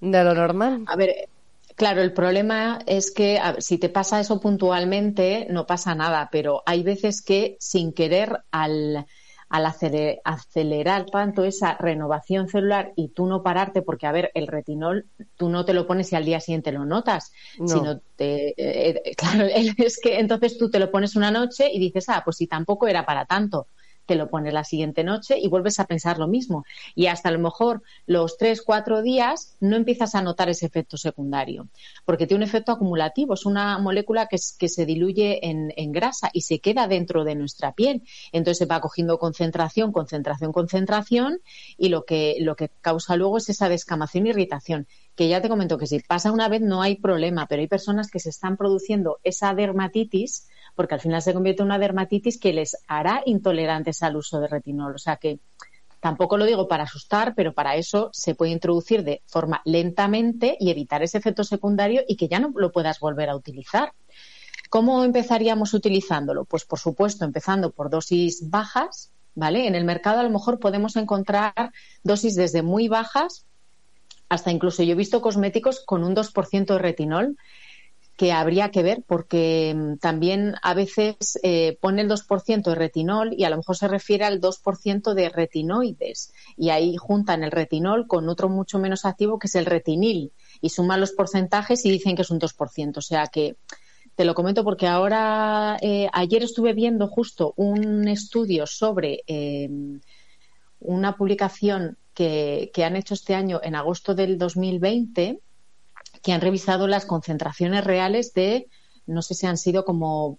de 0.00 0.24
lo 0.24 0.34
normal. 0.34 0.84
A 0.86 0.96
ver, 0.96 1.28
claro, 1.74 2.02
el 2.02 2.12
problema 2.12 2.80
es 2.86 3.10
que 3.10 3.40
si 3.58 3.78
te 3.78 3.88
pasa 3.88 4.20
eso 4.20 4.40
puntualmente, 4.40 5.46
no 5.50 5.66
pasa 5.66 5.94
nada, 5.94 6.28
pero 6.30 6.62
hay 6.66 6.82
veces 6.82 7.22
que 7.22 7.56
sin 7.58 7.92
querer 7.92 8.42
al 8.50 9.06
al 9.48 9.66
acelerar 9.66 11.06
tanto 11.06 11.44
esa 11.44 11.76
renovación 11.76 12.48
celular 12.48 12.92
y 12.96 13.08
tú 13.08 13.26
no 13.26 13.42
pararte, 13.42 13.82
porque 13.82 14.06
a 14.06 14.12
ver, 14.12 14.30
el 14.34 14.46
retinol 14.46 15.06
tú 15.36 15.48
no 15.48 15.64
te 15.64 15.74
lo 15.74 15.86
pones 15.86 16.12
y 16.12 16.16
al 16.16 16.24
día 16.24 16.40
siguiente 16.40 16.72
lo 16.72 16.84
notas, 16.84 17.32
sino 17.54 18.00
te, 18.16 18.54
eh, 18.56 19.14
claro, 19.16 19.44
es 19.44 19.98
que 20.00 20.18
entonces 20.18 20.58
tú 20.58 20.70
te 20.70 20.78
lo 20.78 20.90
pones 20.90 21.16
una 21.16 21.30
noche 21.30 21.70
y 21.72 21.78
dices, 21.78 22.08
ah, 22.08 22.22
pues 22.24 22.36
si 22.36 22.46
tampoco 22.46 22.88
era 22.88 23.04
para 23.04 23.24
tanto. 23.26 23.68
Te 24.06 24.14
lo 24.16 24.28
pones 24.28 24.52
la 24.52 24.64
siguiente 24.64 25.04
noche 25.04 25.38
y 25.38 25.48
vuelves 25.48 25.80
a 25.80 25.86
pensar 25.86 26.18
lo 26.18 26.26
mismo. 26.26 26.64
Y 26.94 27.06
hasta 27.06 27.28
a 27.28 27.32
lo 27.32 27.38
mejor 27.38 27.82
los 28.06 28.36
tres, 28.36 28.62
cuatro 28.62 29.02
días 29.02 29.56
no 29.60 29.76
empiezas 29.76 30.14
a 30.14 30.22
notar 30.22 30.48
ese 30.48 30.66
efecto 30.66 30.96
secundario, 30.96 31.68
porque 32.04 32.26
tiene 32.26 32.44
un 32.44 32.48
efecto 32.48 32.72
acumulativo. 32.72 33.34
Es 33.34 33.46
una 33.46 33.78
molécula 33.78 34.26
que, 34.26 34.36
que 34.58 34.68
se 34.68 34.86
diluye 34.86 35.46
en, 35.48 35.72
en, 35.76 35.92
grasa 35.92 36.30
y 36.32 36.42
se 36.42 36.58
queda 36.58 36.88
dentro 36.88 37.24
de 37.24 37.34
nuestra 37.34 37.72
piel. 37.72 38.02
Entonces 38.32 38.58
se 38.58 38.66
va 38.66 38.80
cogiendo 38.80 39.18
concentración, 39.18 39.92
concentración, 39.92 40.52
concentración 40.52 41.40
y 41.78 41.88
lo 41.88 42.04
que, 42.04 42.36
lo 42.40 42.56
que 42.56 42.70
causa 42.80 43.16
luego 43.16 43.38
es 43.38 43.48
esa 43.48 43.68
descamación 43.68 44.26
e 44.26 44.30
irritación. 44.30 44.86
Que 45.16 45.28
ya 45.28 45.40
te 45.40 45.48
comento 45.48 45.78
que 45.78 45.86
si 45.86 46.00
pasa 46.00 46.32
una 46.32 46.48
vez 46.48 46.60
no 46.60 46.82
hay 46.82 46.96
problema, 46.96 47.46
pero 47.46 47.60
hay 47.60 47.68
personas 47.68 48.10
que 48.10 48.18
se 48.18 48.30
están 48.30 48.56
produciendo 48.56 49.20
esa 49.22 49.54
dermatitis 49.54 50.48
porque 50.74 50.94
al 50.94 51.00
final 51.00 51.22
se 51.22 51.32
convierte 51.32 51.62
en 51.62 51.66
una 51.66 51.78
dermatitis 51.78 52.38
que 52.38 52.52
les 52.52 52.76
hará 52.88 53.22
intolerantes 53.26 54.02
al 54.02 54.16
uso 54.16 54.40
de 54.40 54.48
retinol. 54.48 54.94
O 54.94 54.98
sea 54.98 55.16
que 55.16 55.38
tampoco 56.00 56.36
lo 56.36 56.44
digo 56.44 56.68
para 56.68 56.84
asustar, 56.84 57.34
pero 57.34 57.52
para 57.52 57.76
eso 57.76 58.10
se 58.12 58.34
puede 58.34 58.52
introducir 58.52 59.04
de 59.04 59.22
forma 59.26 59.62
lentamente 59.64 60.56
y 60.58 60.70
evitar 60.70 61.02
ese 61.02 61.18
efecto 61.18 61.44
secundario 61.44 62.02
y 62.06 62.16
que 62.16 62.28
ya 62.28 62.40
no 62.40 62.52
lo 62.54 62.72
puedas 62.72 63.00
volver 63.00 63.30
a 63.30 63.36
utilizar. 63.36 63.92
¿Cómo 64.68 65.04
empezaríamos 65.04 65.72
utilizándolo? 65.74 66.44
Pues 66.44 66.64
por 66.64 66.78
supuesto, 66.78 67.24
empezando 67.24 67.70
por 67.70 67.90
dosis 67.90 68.50
bajas, 68.50 69.12
¿vale? 69.34 69.66
En 69.68 69.76
el 69.76 69.84
mercado 69.84 70.20
a 70.20 70.24
lo 70.24 70.30
mejor 70.30 70.58
podemos 70.58 70.96
encontrar 70.96 71.72
dosis 72.02 72.34
desde 72.34 72.62
muy 72.62 72.88
bajas 72.88 73.46
hasta 74.28 74.50
incluso 74.50 74.82
yo 74.82 74.92
he 74.92 74.96
visto 74.96 75.20
cosméticos 75.20 75.80
con 75.84 76.04
un 76.04 76.14
2% 76.14 76.66
de 76.66 76.78
retinol 76.78 77.36
que 78.16 78.32
habría 78.32 78.70
que 78.70 78.82
ver 78.82 79.02
porque 79.06 79.74
mm, 79.76 79.96
también 79.98 80.54
a 80.62 80.74
veces 80.74 81.38
eh, 81.42 81.76
pone 81.80 82.02
el 82.02 82.08
2% 82.08 82.62
de 82.62 82.74
retinol 82.74 83.34
y 83.36 83.44
a 83.44 83.50
lo 83.50 83.56
mejor 83.56 83.76
se 83.76 83.88
refiere 83.88 84.24
al 84.24 84.40
2% 84.40 85.14
de 85.14 85.28
retinoides 85.28 86.32
y 86.56 86.70
ahí 86.70 86.96
juntan 86.96 87.42
el 87.42 87.50
retinol 87.50 88.06
con 88.06 88.28
otro 88.28 88.48
mucho 88.48 88.78
menos 88.78 89.04
activo 89.04 89.38
que 89.38 89.48
es 89.48 89.54
el 89.56 89.66
retinil 89.66 90.32
y 90.60 90.70
suman 90.70 91.00
los 91.00 91.12
porcentajes 91.12 91.84
y 91.84 91.90
dicen 91.90 92.14
que 92.14 92.22
es 92.22 92.30
un 92.30 92.40
2%. 92.40 92.96
O 92.96 93.02
sea 93.02 93.26
que 93.26 93.56
te 94.14 94.24
lo 94.24 94.34
comento 94.34 94.62
porque 94.62 94.86
ahora, 94.86 95.76
eh, 95.80 96.08
ayer 96.12 96.44
estuve 96.44 96.72
viendo 96.72 97.08
justo 97.08 97.52
un 97.56 98.06
estudio 98.06 98.66
sobre 98.66 99.24
eh, 99.26 99.68
una 100.78 101.16
publicación 101.16 101.98
que, 102.14 102.70
que 102.72 102.84
han 102.84 102.96
hecho 102.96 103.14
este 103.14 103.34
año 103.34 103.60
en 103.62 103.74
agosto 103.74 104.14
del 104.14 104.38
2020 104.38 105.40
que 106.22 106.32
han 106.32 106.40
revisado 106.40 106.86
las 106.86 107.04
concentraciones 107.04 107.84
reales 107.84 108.32
de, 108.32 108.68
no 109.06 109.20
sé 109.20 109.34
si 109.34 109.46
han 109.46 109.58
sido 109.58 109.84
como 109.84 110.38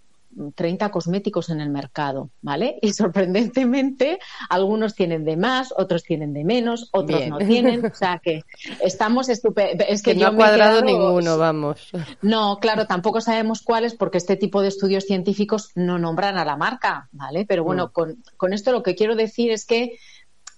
30 0.56 0.92
cosméticos 0.92 1.50
en 1.50 1.62
el 1.62 1.70
mercado, 1.70 2.30
¿vale? 2.42 2.78
Y 2.82 2.92
sorprendentemente, 2.94 4.20
algunos 4.50 4.96
tienen 4.96 5.24
de 5.24 5.38
más, 5.38 5.74
otros 5.78 6.04
tienen 6.04 6.34
de 6.34 6.44
menos, 6.44 6.90
otros 6.92 7.28
no 7.28 7.38
tienen. 7.38 7.86
O 7.86 7.96
sea 7.96 8.20
que 8.22 8.44
estamos 8.82 9.30
estupendos. 9.30 9.88
Es 9.88 10.02
que, 10.02 10.16
no 10.16 10.28
ha 10.28 10.36
cuadrado 10.36 10.82
ninguno, 10.82 11.38
vamos. 11.38 11.92
No, 12.22 12.58
claro, 12.60 12.86
tampoco 12.86 13.22
sabemos 13.22 13.62
cuáles 13.62 13.94
porque 13.94 14.18
este 14.18 14.36
tipo 14.36 14.62
de 14.62 14.70
estudios 14.70 15.06
científicos 15.06 15.72
no 15.76 16.00
nombran 16.00 16.38
a 16.38 16.46
la 16.46 16.58
marca, 16.58 17.08
¿vale? 17.12 17.46
Pero 17.46 17.64
bueno, 17.64 17.88
mm. 17.88 17.92
con, 17.92 18.24
con, 18.38 18.54
esto 18.54 18.72
lo 18.72 18.84
que 18.84 18.96
quiero 18.96 19.16
decir 19.16 19.52
es 19.52 19.66
que 19.66 19.98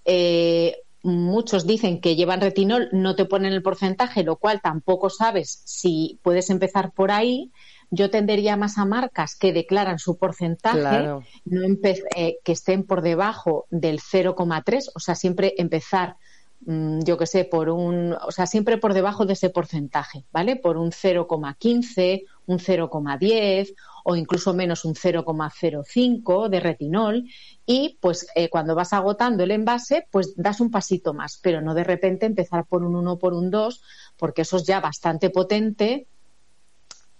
eh, 0.05 0.77
muchos 1.03 1.65
dicen 1.65 2.01
que 2.01 2.15
llevan 2.15 2.41
retinol, 2.41 2.89
no 2.91 3.15
te 3.15 3.25
ponen 3.25 3.53
el 3.53 3.61
porcentaje, 3.61 4.23
lo 4.23 4.37
cual 4.37 4.61
tampoco 4.61 5.09
sabes 5.09 5.61
si 5.65 6.19
puedes 6.23 6.49
empezar 6.49 6.91
por 6.91 7.11
ahí. 7.11 7.51
Yo 7.89 8.09
tendería 8.09 8.57
más 8.57 8.77
a 8.77 8.85
marcas 8.85 9.35
que 9.35 9.53
declaran 9.53 9.97
su 9.97 10.17
porcentaje, 10.17 11.07
no 11.45 11.67
eh, 12.15 12.37
que 12.43 12.51
estén 12.51 12.83
por 12.83 13.01
debajo 13.01 13.65
del 13.69 14.01
0,3, 14.01 14.89
o 14.93 14.99
sea, 14.99 15.15
siempre 15.15 15.53
empezar 15.57 16.17
mm, 16.65 16.99
yo 17.03 17.17
que 17.17 17.27
sé, 17.27 17.45
por 17.45 17.69
un, 17.69 18.13
o 18.13 18.31
sea, 18.31 18.45
siempre 18.45 18.77
por 18.77 18.93
debajo 18.93 19.25
de 19.25 19.33
ese 19.33 19.49
porcentaje, 19.49 20.25
¿vale? 20.33 20.57
Por 20.57 20.77
un 20.77 20.91
0,15, 20.91 22.25
un 22.47 22.59
0,10 22.59 23.73
o 24.09 24.15
incluso 24.15 24.53
menos 24.53 24.85
un 24.85 24.95
0,05 24.95 26.47
de 26.47 26.61
retinol 26.61 27.25
y 27.65 27.97
pues 27.99 28.25
eh, 28.35 28.47
cuando 28.47 28.73
vas 28.73 28.93
agotando 28.93 29.43
el 29.43 29.51
envase 29.51 30.07
pues 30.09 30.33
das 30.37 30.61
un 30.61 30.71
pasito 30.71 31.13
más, 31.13 31.39
pero 31.43 31.59
no 31.59 31.73
de 31.73 31.83
repente 31.83 32.25
empezar 32.25 32.65
por 32.65 32.83
un 32.85 32.95
1 32.95 33.19
por 33.19 33.33
un 33.33 33.51
2 33.51 33.81
porque 34.15 34.43
eso 34.43 34.55
es 34.55 34.63
ya 34.63 34.79
bastante 34.79 35.29
potente 35.29 36.07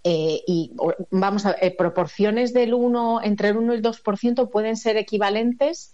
eh, 0.02 0.40
y 0.46 0.72
vamos 1.10 1.44
a 1.44 1.56
eh, 1.60 1.76
proporciones 1.76 2.54
del 2.54 2.72
1 2.72 3.20
entre 3.22 3.48
el 3.50 3.58
1 3.58 3.74
y 3.74 3.76
el 3.76 3.82
2% 3.82 4.48
pueden 4.48 4.78
ser 4.78 4.96
equivalentes 4.96 5.92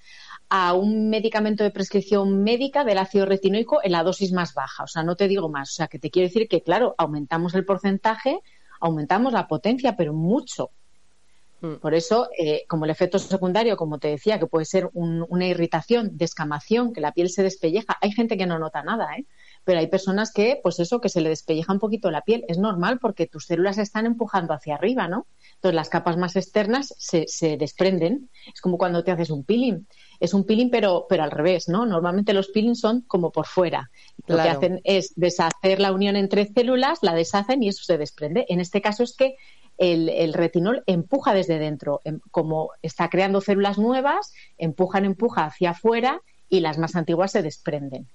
a 0.48 0.74
un 0.74 1.10
medicamento 1.10 1.64
de 1.64 1.72
prescripción 1.72 2.44
médica 2.44 2.84
del 2.84 2.98
ácido 2.98 3.26
retinoico 3.26 3.80
en 3.82 3.90
la 3.90 4.04
dosis 4.04 4.30
más 4.30 4.54
baja. 4.54 4.84
O 4.84 4.86
sea, 4.86 5.02
no 5.02 5.16
te 5.16 5.26
digo 5.26 5.48
más. 5.48 5.70
O 5.70 5.72
sea, 5.72 5.88
que 5.88 5.98
te 5.98 6.10
quiero 6.10 6.28
decir 6.28 6.46
que, 6.46 6.62
claro, 6.62 6.94
aumentamos 6.98 7.54
el 7.54 7.64
porcentaje, 7.64 8.38
aumentamos 8.78 9.32
la 9.32 9.48
potencia, 9.48 9.96
pero 9.96 10.12
mucho. 10.12 10.70
Mm. 11.64 11.76
Por 11.76 11.94
eso, 11.94 12.28
eh, 12.38 12.64
como 12.68 12.84
el 12.84 12.90
efecto 12.90 13.18
secundario, 13.18 13.78
como 13.78 13.98
te 13.98 14.08
decía, 14.08 14.38
que 14.38 14.46
puede 14.46 14.66
ser 14.66 14.90
una 14.92 15.46
irritación, 15.46 16.10
descamación, 16.12 16.92
que 16.92 17.00
la 17.00 17.12
piel 17.12 17.30
se 17.30 17.42
despelleja, 17.42 17.96
hay 18.02 18.12
gente 18.12 18.36
que 18.36 18.44
no 18.44 18.58
nota 18.58 18.82
nada, 18.82 19.16
¿eh? 19.16 19.24
pero 19.64 19.78
hay 19.78 19.86
personas 19.86 20.30
que, 20.30 20.60
pues 20.62 20.78
eso, 20.78 21.00
que 21.00 21.08
se 21.08 21.22
le 21.22 21.30
despelleja 21.30 21.72
un 21.72 21.78
poquito 21.78 22.10
la 22.10 22.20
piel. 22.20 22.44
Es 22.48 22.58
normal 22.58 22.98
porque 22.98 23.26
tus 23.26 23.46
células 23.46 23.76
se 23.76 23.82
están 23.82 24.04
empujando 24.04 24.52
hacia 24.52 24.74
arriba, 24.74 25.08
¿no? 25.08 25.26
Entonces 25.54 25.74
las 25.74 25.88
capas 25.88 26.18
más 26.18 26.36
externas 26.36 26.94
se, 26.98 27.24
se 27.28 27.56
desprenden. 27.56 28.28
Es 28.52 28.60
como 28.60 28.76
cuando 28.76 29.02
te 29.02 29.10
haces 29.10 29.30
un 29.30 29.42
peeling. 29.42 29.86
Es 30.20 30.34
un 30.34 30.44
peeling, 30.44 30.68
pero, 30.68 31.06
pero 31.08 31.22
al 31.22 31.30
revés, 31.30 31.68
¿no? 31.68 31.86
Normalmente 31.86 32.34
los 32.34 32.48
peelings 32.48 32.80
son 32.80 33.00
como 33.02 33.32
por 33.32 33.46
fuera. 33.46 33.90
Lo 34.26 34.36
que 34.36 34.50
hacen 34.50 34.80
es 34.84 35.14
deshacer 35.16 35.80
la 35.80 35.92
unión 35.92 36.16
entre 36.16 36.46
células, 36.46 36.98
la 37.00 37.14
deshacen 37.14 37.62
y 37.62 37.68
eso 37.68 37.84
se 37.84 37.96
desprende. 37.96 38.44
En 38.50 38.60
este 38.60 38.82
caso 38.82 39.02
es 39.02 39.16
que 39.16 39.36
el, 39.78 40.32
retinol 40.32 40.82
empuja 40.86 41.34
desde 41.34 41.58
dentro, 41.58 42.00
em, 42.04 42.20
como 42.30 42.70
está 42.82 43.08
creando 43.08 43.40
células 43.40 43.78
nuevas, 43.78 44.32
empujan, 44.58 45.04
empuja 45.04 45.46
hacia 45.46 45.70
afuera 45.70 46.20
y 46.48 46.60
las 46.60 46.78
más 46.78 46.96
antiguas 46.96 47.32
se 47.32 47.42
desprenden. 47.42 48.08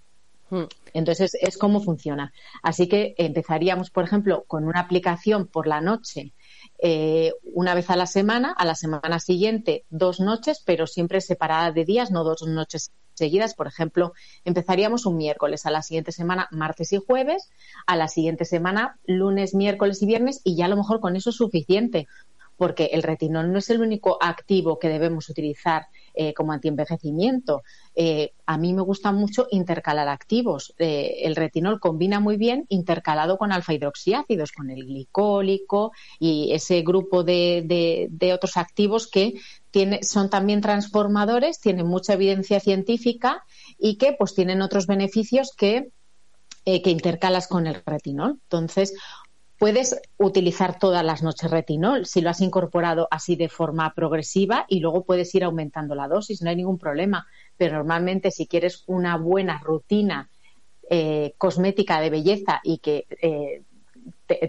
Hmm. 0.50 0.64
Entonces 0.94 1.36
es 1.40 1.58
como 1.58 1.82
funciona. 1.82 2.34
Así 2.64 2.88
que 2.88 3.14
empezaríamos, 3.18 3.92
por 3.92 4.04
ejemplo, 4.04 4.46
con 4.48 4.64
una 4.64 4.80
aplicación 4.80 5.48
por 5.48 5.68
la 5.68 5.82
noche 5.82 6.34
eh, 6.82 7.34
una 7.44 7.76
vez 7.76 7.90
a 7.90 7.96
la 7.96 8.08
semana, 8.08 8.54
a 8.54 8.66
la 8.66 8.76
semana 8.76 9.20
siguiente 9.20 9.86
dos 9.90 10.20
noches, 10.20 10.64
pero 10.66 10.88
siempre 10.88 11.22
separada 11.22 11.72
de 11.72 11.86
días, 11.86 12.10
no 12.10 12.24
dos 12.24 12.42
noches 12.48 12.92
seguidas. 13.20 13.54
Por 13.54 13.68
ejemplo, 13.68 14.14
empezaríamos 14.44 15.06
un 15.06 15.18
miércoles, 15.18 15.68
a 15.68 15.72
la 15.72 15.84
siguiente 15.84 16.12
semana 16.12 16.48
martes 16.52 16.92
y 16.94 16.98
jueves, 16.98 17.50
a 17.86 17.96
la 17.96 18.08
siguiente 18.08 18.46
semana 18.46 18.98
lunes, 19.06 19.54
miércoles 19.54 20.02
y 20.02 20.08
viernes 20.08 20.42
y 20.44 20.56
ya 20.56 20.66
a 20.66 20.70
lo 20.70 20.78
mejor 20.78 21.00
con 21.00 21.16
eso 21.16 21.30
es 21.30 21.36
suficiente 21.36 22.08
porque 22.60 22.90
el 22.92 23.04
retinol 23.04 23.54
no 23.54 23.60
es 23.60 23.70
el 23.70 23.80
único 23.80 24.18
activo 24.22 24.80
que 24.80 24.90
debemos 24.90 25.30
utilizar 25.30 25.88
eh, 26.22 26.34
como 26.34 26.52
antienvejecimiento. 26.52 27.64
Eh, 27.96 28.34
a 28.46 28.58
mí 28.58 28.74
me 28.74 28.82
gusta 28.82 29.14
mucho 29.14 29.48
intercalar 29.52 30.10
activos. 30.10 30.74
Eh, 30.78 31.22
el 31.22 31.34
retinol 31.34 31.80
combina 31.80 32.20
muy 32.20 32.36
bien 32.36 32.66
intercalado 32.68 33.38
con 33.38 33.54
alfa 33.54 33.74
hidroxiácidos, 33.74 34.52
con 34.52 34.70
el 34.70 34.84
glicólico 34.84 35.94
y 36.20 36.52
ese 36.52 36.82
grupo 36.82 37.24
de, 37.24 38.10
otros 38.36 38.58
activos 38.58 39.08
que 39.08 39.36
son 40.02 40.30
también 40.30 40.60
transformadores, 40.60 41.62
tienen 41.62 41.88
mucha 41.88 42.16
evidencia 42.16 42.60
científica 42.60 43.46
y 43.78 43.96
que 43.96 44.12
pues 44.12 44.36
tienen 44.36 44.62
otros 44.62 44.88
beneficios 44.88 45.54
que 45.56 45.88
que 46.66 46.92
intercalas 46.92 47.48
con 47.48 47.66
el 47.66 47.82
retinol. 47.84 48.40
Entonces, 48.44 48.94
Puedes 49.60 50.02
utilizar 50.18 50.80
todas 50.80 51.04
las 51.04 51.22
noches 51.22 51.52
retinol 51.52 52.06
si 52.06 52.22
lo 52.22 52.30
has 52.30 52.40
incorporado 52.40 53.10
así 53.12 53.36
de 53.36 53.50
forma 53.50 53.94
progresiva 53.94 54.66
y 54.70 54.80
luego 54.80 55.04
puedes 55.04 55.36
ir 55.36 55.44
aumentando 55.44 55.96
la 55.96 56.08
dosis, 56.08 56.42
no 56.42 56.50
hay 56.50 56.56
ningún 56.56 56.78
problema. 56.78 57.28
Pero 57.58 57.76
normalmente 57.76 58.32
si 58.32 58.48
quieres 58.48 58.86
una 58.88 59.18
buena 59.18 59.60
rutina 59.60 60.30
eh, 60.90 61.34
cosmética 61.38 62.00
de 62.00 62.10
belleza 62.10 62.62
y 62.64 62.78
que 62.78 63.06
eh, 63.22 63.64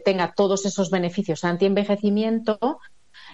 tenga 0.04 0.32
todos 0.32 0.64
esos 0.64 0.90
beneficios 0.90 1.44
anti-envejecimiento, 1.44 2.78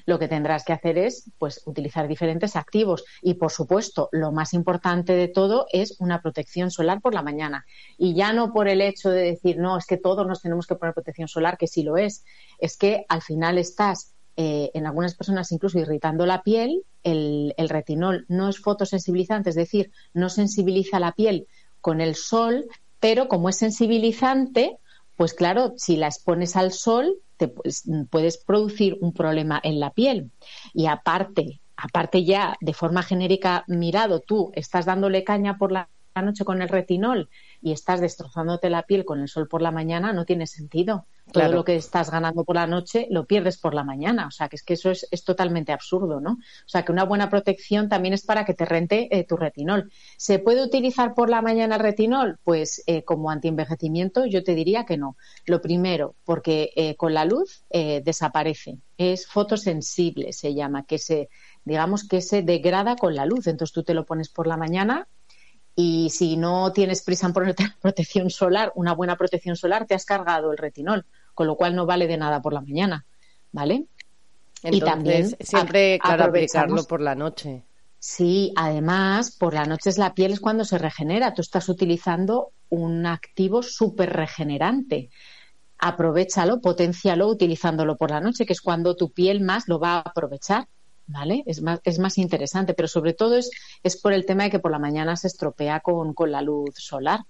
lo 0.07 0.19
que 0.19 0.29
tendrás 0.29 0.65
que 0.65 0.73
hacer 0.73 0.97
es 0.99 1.31
pues 1.39 1.63
utilizar 1.67 2.09
diferentes 2.09 2.57
activos. 2.57 3.05
Y 3.21 3.35
por 3.35 3.53
supuesto 3.53 4.09
lo 4.13 4.33
más 4.33 4.55
importante 4.55 5.13
de 5.13 5.29
todo 5.29 5.67
es 5.71 5.97
una 6.01 6.23
protección 6.23 6.71
solar 6.71 7.01
por 7.01 7.13
la 7.15 7.23
mañana. 7.23 7.67
Y 7.99 8.15
ya 8.15 8.33
no 8.33 8.53
por 8.53 8.69
el 8.69 8.81
hecho 8.81 9.11
de 9.11 9.23
decir 9.23 9.59
no 9.59 9.77
es 9.77 9.87
que 9.87 9.97
todos 9.97 10.27
nos 10.27 10.41
tenemos 10.41 10.67
que 10.67 10.77
poner 10.77 10.95
protección 10.95 11.29
solar 11.29 11.59
que 11.59 11.67
sí 11.67 11.83
lo 11.83 11.97
es. 11.97 12.25
Es 12.59 12.77
que 12.77 13.05
al 13.09 13.21
final 13.21 13.59
estás 13.59 14.15
eh, 14.37 14.71
en 14.75 14.87
algunas 14.87 15.15
personas 15.15 15.51
incluso 15.53 15.79
irritando 15.79 16.27
la 16.27 16.43
piel 16.43 16.85
el, 17.03 17.55
el 17.57 17.71
retinol 17.71 18.27
no 18.29 18.51
es 18.51 18.59
fotosensibilizante 18.59 19.49
es 19.49 19.57
decir 19.57 19.93
no 20.13 20.29
sensibiliza 20.29 21.01
la 21.01 21.13
piel 21.13 21.47
con 21.81 22.03
el 22.03 22.17
sol 22.17 22.67
pero 23.01 23.29
como 23.29 23.49
es 23.49 23.57
sensibilizante 23.57 24.79
pues 25.17 25.33
claro, 25.33 25.73
si 25.77 25.97
la 25.97 26.09
expones 26.09 26.57
al 26.57 26.73
sol, 26.73 27.19
te 27.37 27.49
puedes 28.11 28.39
producir 28.39 28.99
un 29.01 29.13
problema 29.13 29.61
en 29.63 29.81
la 29.81 29.91
piel. 29.91 30.31
Y 30.73 30.87
aparte, 30.87 31.61
aparte 31.77 32.25
ya 32.25 32.57
de 32.61 32.75
forma 32.75 33.03
genérica 33.03 33.65
mirado, 33.69 34.21
tú 34.21 34.51
estás 34.55 34.87
dándole 34.87 35.25
caña 35.25 35.59
por 35.59 35.73
la 35.73 35.89
noche 36.23 36.45
con 36.45 36.63
el 36.63 36.69
retinol 36.69 37.29
y 37.61 37.73
estás 37.73 38.01
destrozándote 38.01 38.71
la 38.71 38.85
piel 38.85 39.05
con 39.05 39.21
el 39.21 39.29
sol 39.29 39.49
por 39.49 39.63
la 39.63 39.71
mañana, 39.71 40.13
no 40.13 40.25
tiene 40.25 40.47
sentido. 40.47 41.07
Todo 41.33 41.49
lo 41.49 41.65
que 41.65 41.77
estás 41.77 42.11
ganando 42.11 42.45
por 42.45 42.55
la 42.55 42.67
noche 42.67 43.09
lo 43.11 43.27
pierdes 43.27 43.59
por 43.59 43.75
la 43.75 43.83
mañana. 43.83 44.29
O 44.29 44.31
sea, 44.31 44.49
que 44.49 44.57
es 44.57 44.63
que 44.63 44.75
eso 44.75 44.91
es, 44.91 45.25
totalmente 45.25 45.73
absurdo, 45.73 46.21
¿no? 46.21 46.33
O 46.33 46.69
sea, 46.69 46.85
que 46.85 46.93
una 46.93 47.05
buena 47.05 47.29
protección 47.29 47.89
también 47.89 48.15
es 48.15 48.25
para 48.25 48.45
que 48.45 48.55
te 48.55 48.65
rente 48.65 49.09
eh, 49.11 49.25
tu 49.25 49.37
retinol. 49.37 49.91
¿Se 50.17 50.39
puede 50.39 50.63
utilizar 50.63 51.15
por 51.15 51.29
la 51.29 51.43
mañana 51.43 51.77
el 51.77 51.83
retinol? 51.83 52.39
Pues 52.45 52.83
eh, 52.87 53.03
como 53.03 53.31
antienvejecimiento 53.31 54.25
yo 54.25 54.45
te 54.45 54.55
diría 54.55 54.85
que 54.85 54.97
no. 54.97 55.17
Lo 55.47 55.61
primero, 55.61 56.15
porque 56.25 56.71
eh, 56.77 56.97
con 56.97 57.13
la 57.13 57.25
luz 57.25 57.65
desaparece. 57.71 58.79
Es 58.97 59.27
fotosensible, 59.27 60.33
se 60.33 60.55
llama, 60.55 60.87
que 60.87 60.99
se, 60.99 61.29
digamos 61.65 62.09
que 62.09 62.23
se 62.23 62.43
degrada 62.43 62.97
con 62.97 63.15
la 63.15 63.27
luz. 63.27 63.47
Entonces 63.47 63.75
tú 63.75 63.83
te 63.83 63.95
lo 63.95 64.07
pones 64.07 64.31
por 64.31 64.47
la 64.47 64.57
mañana 64.57 65.09
y 65.77 66.09
si 66.11 66.37
no 66.39 66.73
tienes 66.73 67.03
prisa 67.03 67.27
en 67.27 67.35
ponerte 67.35 67.69
protección 67.81 68.31
solar, 68.31 68.73
una 68.75 68.95
buena 68.95 69.17
protección 69.17 69.57
solar, 69.57 69.87
te 69.87 69.95
has 69.95 70.07
cargado 70.07 70.51
el 70.51 70.59
retinol, 70.59 71.05
con 71.35 71.47
lo 71.47 71.57
cual 71.57 71.77
no 71.77 71.85
vale 71.85 72.07
de 72.07 72.17
nada 72.17 72.41
por 72.41 72.55
la 72.55 72.63
mañana, 72.63 73.05
¿vale? 73.53 73.85
y 74.63 74.81
también 74.81 75.37
siempre, 75.39 75.99
claro, 75.99 76.25
aplicarlo 76.25 76.83
por 76.85 77.01
la 77.01 77.15
noche. 77.15 77.63
Sí, 77.99 78.53
además, 78.57 79.31
por 79.31 79.55
la 79.55 79.65
noche 79.65 79.91
es 79.91 79.99
la 79.99 80.15
piel 80.15 80.33
es 80.33 80.41
cuando 80.41 80.65
se 80.65 80.79
regenera. 80.79 81.35
Tú 81.35 81.43
estás 81.43 81.69
utilizando 81.69 82.53
un 82.69 83.07
activo 83.07 83.63
súper 83.63 84.13
regenerante. 84.13 85.11
Aprovechalo, 85.79 86.61
potencialo 86.61 87.29
utilizándolo 87.29 87.97
por 87.97 88.11
la 88.11 88.21
noche, 88.21 88.47
que 88.47 88.53
es 88.53 88.61
cuando 88.61 88.97
tu 88.97 89.11
piel 89.11 89.41
más 89.41 89.69
lo 89.69 89.79
va 89.79 89.97
a 89.97 90.01
aprovechar. 90.01 90.69
¿Vale? 91.07 91.43
Es 91.47 91.63
más, 91.63 91.81
es 91.85 91.99
más 91.99 92.19
interesante, 92.19 92.75
pero 92.75 92.89
sobre 92.89 93.15
todo 93.15 93.37
es, 93.37 93.51
es 93.83 94.01
por 94.01 94.13
el 94.13 94.27
tema 94.27 94.45
de 94.45 94.51
que 94.51 94.59
por 94.59 94.71
la 94.71 94.79
mañana 94.79 95.17
se 95.17 95.29
estropea 95.29 95.81
con, 95.81 96.15
la 96.31 96.43
luz 96.43 96.75
solar. 96.77 97.21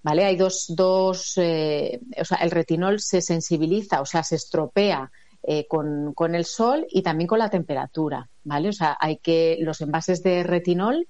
¿Vale? 0.00 0.24
Hay 0.24 0.36
dos, 0.36 0.66
dos 0.68 1.32
eh, 1.36 2.00
o 2.20 2.24
sea, 2.24 2.38
el 2.38 2.52
retinol 2.52 3.00
se 3.00 3.20
sensibiliza, 3.20 4.00
o 4.00 4.06
sea, 4.06 4.22
se 4.22 4.36
estropea 4.36 5.10
eh, 5.42 5.66
con, 5.68 6.14
con, 6.14 6.36
el 6.36 6.44
sol 6.44 6.86
y 6.88 7.02
también 7.02 7.26
con 7.26 7.40
la 7.40 7.50
temperatura, 7.50 8.28
¿vale? 8.44 8.68
O 8.68 8.72
sea, 8.72 8.96
hay 9.00 9.18
que 9.18 9.58
los 9.60 9.80
envases 9.80 10.22
de 10.22 10.44
retinol 10.44 11.08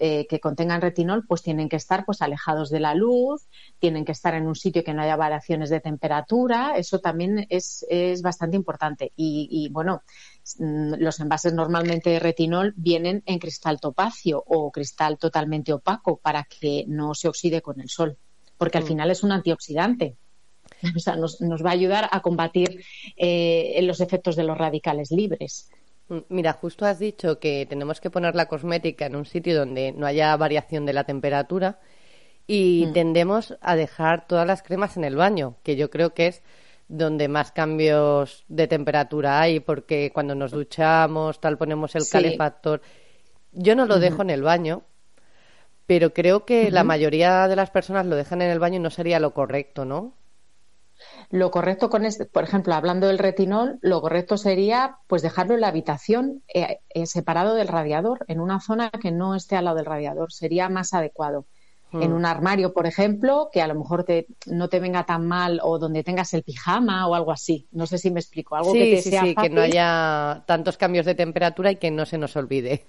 eh, 0.00 0.26
que 0.26 0.40
contengan 0.40 0.80
retinol 0.80 1.26
pues 1.26 1.42
tienen 1.42 1.68
que 1.68 1.76
estar 1.76 2.06
pues 2.06 2.22
alejados 2.22 2.70
de 2.70 2.80
la 2.80 2.94
luz, 2.94 3.46
tienen 3.78 4.06
que 4.06 4.12
estar 4.12 4.34
en 4.34 4.46
un 4.46 4.54
sitio 4.54 4.82
que 4.82 4.94
no 4.94 5.02
haya 5.02 5.16
variaciones 5.16 5.68
de 5.68 5.80
temperatura, 5.80 6.78
eso 6.78 7.00
también 7.00 7.46
es, 7.50 7.84
es 7.90 8.22
bastante 8.22 8.56
importante. 8.56 9.12
Y, 9.16 9.68
bueno, 9.70 10.02
mm, 10.31 10.31
los 10.58 11.20
envases 11.20 11.54
normalmente 11.54 12.10
de 12.10 12.18
retinol 12.18 12.74
vienen 12.76 13.22
en 13.26 13.38
cristal 13.38 13.80
topacio 13.80 14.42
o 14.46 14.70
cristal 14.70 15.18
totalmente 15.18 15.72
opaco 15.72 16.16
para 16.16 16.44
que 16.44 16.84
no 16.88 17.14
se 17.14 17.28
oxide 17.28 17.62
con 17.62 17.80
el 17.80 17.88
sol, 17.88 18.16
porque 18.58 18.78
al 18.78 18.84
mm. 18.84 18.88
final 18.88 19.10
es 19.10 19.22
un 19.22 19.32
antioxidante. 19.32 20.16
O 20.96 20.98
sea, 20.98 21.14
nos, 21.14 21.38
va 21.40 21.70
a 21.70 21.74
ayudar 21.74 22.08
a 22.10 22.22
combatir 22.22 22.82
eh, 23.16 23.78
los 23.82 24.00
efectos 24.00 24.34
de 24.34 24.42
los 24.42 24.58
radicales 24.58 25.12
libres. 25.12 25.70
Mira, 26.28 26.52
justo 26.54 26.84
has 26.84 26.98
dicho 26.98 27.38
que 27.38 27.66
tenemos 27.68 28.00
que 28.00 28.10
poner 28.10 28.34
la 28.34 28.46
cosmética 28.46 29.06
en 29.06 29.16
un 29.16 29.24
sitio 29.24 29.56
donde 29.56 29.92
no 29.92 30.06
haya 30.06 30.36
variación 30.36 30.84
de 30.84 30.92
la 30.92 31.04
temperatura 31.04 31.78
y 32.46 32.86
mm. 32.88 32.92
tendemos 32.92 33.56
a 33.60 33.76
dejar 33.76 34.26
todas 34.26 34.46
las 34.46 34.62
cremas 34.62 34.96
en 34.96 35.04
el 35.04 35.16
baño, 35.16 35.56
que 35.62 35.76
yo 35.76 35.88
creo 35.90 36.14
que 36.14 36.26
es 36.26 36.42
donde 36.92 37.26
más 37.26 37.52
cambios 37.52 38.44
de 38.48 38.68
temperatura 38.68 39.40
hay, 39.40 39.60
porque 39.60 40.10
cuando 40.12 40.34
nos 40.34 40.50
duchamos, 40.50 41.40
tal, 41.40 41.56
ponemos 41.56 41.94
el 41.94 42.06
calefactor. 42.06 42.82
Yo 43.52 43.74
no 43.74 43.86
lo 43.86 43.98
dejo 43.98 44.20
en 44.20 44.28
el 44.28 44.42
baño, 44.42 44.82
pero 45.86 46.12
creo 46.12 46.44
que 46.44 46.70
la 46.70 46.84
mayoría 46.84 47.48
de 47.48 47.56
las 47.56 47.70
personas 47.70 48.04
lo 48.04 48.14
dejan 48.14 48.42
en 48.42 48.50
el 48.50 48.58
baño 48.58 48.76
y 48.76 48.80
no 48.80 48.90
sería 48.90 49.20
lo 49.20 49.32
correcto, 49.32 49.86
¿no? 49.86 50.12
Lo 51.30 51.50
correcto 51.50 51.88
con 51.88 52.04
este, 52.04 52.26
por 52.26 52.44
ejemplo, 52.44 52.74
hablando 52.74 53.06
del 53.06 53.18
retinol, 53.18 53.78
lo 53.80 54.02
correcto 54.02 54.36
sería 54.36 54.98
pues 55.06 55.22
dejarlo 55.22 55.54
en 55.54 55.62
la 55.62 55.68
habitación 55.68 56.42
eh, 56.52 56.80
eh, 56.90 57.06
separado 57.06 57.54
del 57.54 57.68
radiador, 57.68 58.26
en 58.28 58.38
una 58.38 58.60
zona 58.60 58.90
que 58.90 59.10
no 59.10 59.34
esté 59.34 59.56
al 59.56 59.64
lado 59.64 59.78
del 59.78 59.86
radiador, 59.86 60.30
sería 60.30 60.68
más 60.68 60.92
adecuado. 60.92 61.46
En 61.92 62.10
hmm. 62.10 62.14
un 62.14 62.24
armario, 62.24 62.72
por 62.72 62.86
ejemplo, 62.86 63.50
que 63.52 63.60
a 63.60 63.66
lo 63.66 63.74
mejor 63.74 64.04
te, 64.04 64.26
no 64.46 64.68
te 64.68 64.80
venga 64.80 65.04
tan 65.04 65.26
mal 65.26 65.60
o 65.62 65.78
donde 65.78 66.02
tengas 66.02 66.32
el 66.34 66.42
pijama 66.42 67.06
o 67.06 67.14
algo 67.14 67.32
así. 67.32 67.68
No 67.72 67.86
sé 67.86 67.98
si 67.98 68.10
me 68.10 68.20
explico. 68.20 68.56
Algo 68.56 68.72
que 68.72 68.96
te 68.96 69.02
sea 69.02 69.34
que 69.34 69.50
no 69.50 69.60
haya 69.60 70.44
tantos 70.46 70.76
cambios 70.76 71.06
de 71.06 71.14
temperatura 71.14 71.70
y 71.70 71.76
que 71.76 71.90
no 71.90 72.06
se 72.06 72.18
nos 72.18 72.36
olvide. 72.36 72.86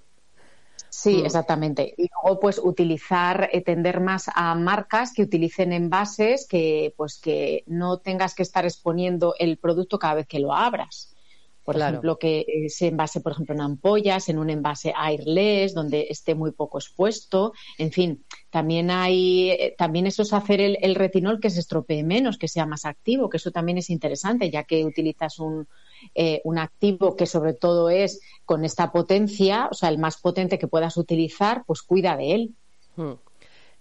Sí, 0.89 1.22
mm. 1.22 1.26
exactamente. 1.26 1.96
Y 1.98 2.08
luego, 2.08 2.39
pues, 2.39 2.62
utilizar, 2.63 3.50
eh, 3.52 3.62
tender 3.62 4.00
más 4.00 4.30
a 4.34 4.54
marcas 4.56 5.12
que 5.12 5.24
utilicen 5.24 5.74
envases 5.74 6.48
que, 6.48 6.94
pues, 6.96 7.20
que 7.20 7.63
no 7.66 7.98
tengas 7.98 8.36
que 8.36 8.44
estar 8.44 8.63
exponiendo 8.63 9.34
el 9.39 9.58
producto 9.58 9.98
cada 9.98 10.13
vez 10.13 10.28
que 10.28 10.39
lo 10.39 10.54
abras. 10.54 11.12
Por 11.63 11.78
ejemplo, 11.78 12.19
que 12.19 12.67
se 12.67 12.88
envase, 12.88 13.21
por 13.21 13.32
ejemplo, 13.32 13.56
en 13.56 13.62
ampollas, 13.62 14.28
en 14.28 14.38
un 14.38 14.49
envase 14.49 14.93
airless, 14.95 15.73
donde 15.73 16.08
esté 16.10 16.36
muy 16.36 16.52
poco 16.52 16.78
expuesto. 16.78 17.54
En 17.78 17.91
fin, 17.91 18.26
también 18.49 18.91
hay, 18.91 19.52
eh, 19.52 19.76
también 19.78 20.06
eso 20.06 20.23
es 20.23 20.34
hacer 20.34 20.60
el, 20.60 20.95
retinol 20.95 21.39
que 21.39 21.49
se 21.49 21.62
estropee 21.62 22.04
menos, 22.04 22.38
que 22.38 22.47
sea 22.47 22.65
más 22.65 22.86
activo, 22.86 23.30
que 23.30 23.38
eso 23.38 23.52
también 23.52 23.78
es 23.78 23.89
interesante, 23.89 24.49
ya 24.49 24.63
que 24.63 24.84
utilizas 24.84 25.39
un, 25.39 25.67
eh, 26.15 26.41
un 26.43 26.58
activo 26.58 27.15
que 27.15 27.26
sobre 27.26 27.54
todo 27.54 27.89
es 27.89 28.19
con 28.45 28.65
esta 28.65 28.91
potencia, 28.91 29.69
o 29.71 29.73
sea, 29.73 29.89
el 29.89 29.97
más 29.97 30.17
potente 30.17 30.60
que 30.60 30.67
puedas 30.67 30.97
utilizar, 30.97 31.63
pues 31.65 31.82
cuida 31.82 32.17
de 32.17 32.36
él. 32.36 32.56
Hmm. 32.97 33.13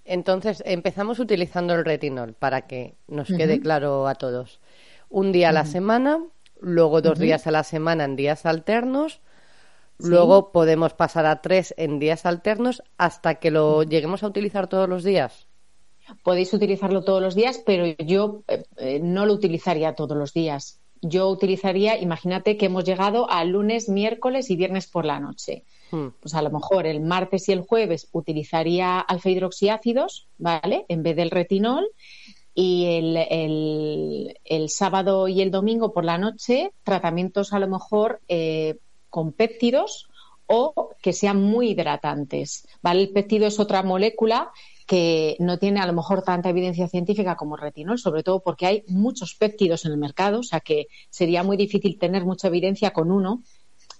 Entonces, 0.04 0.62
empezamos 0.66 1.18
utilizando 1.18 1.74
el 1.74 1.84
retinol 1.84 2.34
para 2.34 2.62
que 2.66 2.94
nos 3.06 3.28
quede 3.28 3.60
claro 3.60 4.08
a 4.08 4.14
todos. 4.14 4.60
Un 5.08 5.30
día 5.30 5.50
a 5.50 5.52
la 5.52 5.64
semana, 5.64 6.18
luego 6.62 7.02
dos 7.02 7.18
días 7.18 7.46
a 7.46 7.50
la 7.50 7.64
semana 7.64 8.04
en 8.04 8.16
días 8.16 8.46
alternos, 8.46 9.20
luego 9.98 10.52
podemos 10.52 10.94
pasar 10.94 11.26
a 11.26 11.42
tres 11.42 11.74
en 11.76 11.98
días 11.98 12.24
alternos 12.24 12.82
hasta 12.96 13.36
que 13.36 13.50
lo 13.50 13.82
lleguemos 13.82 14.22
a 14.22 14.28
utilizar 14.28 14.68
todos 14.68 14.88
los 14.88 15.04
días. 15.04 15.46
Podéis 16.22 16.52
utilizarlo 16.52 17.04
todos 17.04 17.22
los 17.22 17.34
días, 17.34 17.62
pero 17.64 17.86
yo 17.86 18.42
eh, 18.48 18.64
eh, 18.76 19.00
no 19.00 19.26
lo 19.26 19.34
utilizaría 19.34 19.94
todos 19.94 20.16
los 20.16 20.32
días. 20.32 20.80
Yo 21.00 21.28
utilizaría, 21.28 21.98
imagínate 21.98 22.56
que 22.56 22.66
hemos 22.66 22.84
llegado 22.84 23.28
a 23.30 23.44
lunes, 23.44 23.88
miércoles 23.88 24.50
y 24.50 24.56
viernes 24.56 24.86
por 24.86 25.04
la 25.04 25.20
noche. 25.20 25.64
Hmm. 25.90 26.08
Pues 26.20 26.34
a 26.34 26.42
lo 26.42 26.50
mejor 26.50 26.86
el 26.86 27.00
martes 27.00 27.48
y 27.48 27.52
el 27.52 27.62
jueves 27.62 28.08
utilizaría 28.12 29.00
alfa 29.00 29.30
hidroxiácidos, 29.30 30.28
¿vale? 30.38 30.86
En 30.88 31.02
vez 31.02 31.16
del 31.16 31.30
retinol 31.30 31.88
y 32.54 32.84
el, 32.84 34.36
el, 34.44 34.68
sábado 34.68 35.28
y 35.28 35.40
el 35.40 35.50
domingo 35.50 35.92
por 35.92 36.04
la 36.04 36.18
noche 36.18 36.72
tratamientos 36.84 37.52
a 37.52 37.58
lo 37.58 37.68
mejor 37.68 38.20
eh, 38.28 38.76
con 39.08 39.32
péptidos 39.32 40.08
o 40.46 40.90
que 41.00 41.12
sean 41.12 41.42
muy 41.42 41.70
hidratantes. 41.70 42.66
¿vale? 42.82 43.02
El 43.02 43.10
péptido 43.10 43.46
es 43.46 43.58
otra 43.58 43.82
molécula 43.82 44.50
que 44.86 45.36
no 45.38 45.58
tiene 45.58 45.80
a 45.80 45.86
lo 45.86 45.94
mejor 45.94 46.22
tanta 46.22 46.50
evidencia 46.50 46.88
científica 46.88 47.36
como 47.36 47.56
retinol, 47.56 47.98
sobre 47.98 48.22
todo 48.22 48.40
porque 48.40 48.66
hay 48.66 48.84
muchos 48.88 49.34
péptidos 49.34 49.86
en 49.86 49.92
el 49.92 49.98
mercado, 49.98 50.40
o 50.40 50.42
sea 50.42 50.60
que 50.60 50.88
sería 51.08 51.42
muy 51.42 51.56
difícil 51.56 51.98
tener 51.98 52.24
mucha 52.24 52.48
evidencia 52.48 52.92
con 52.92 53.10
uno. 53.10 53.42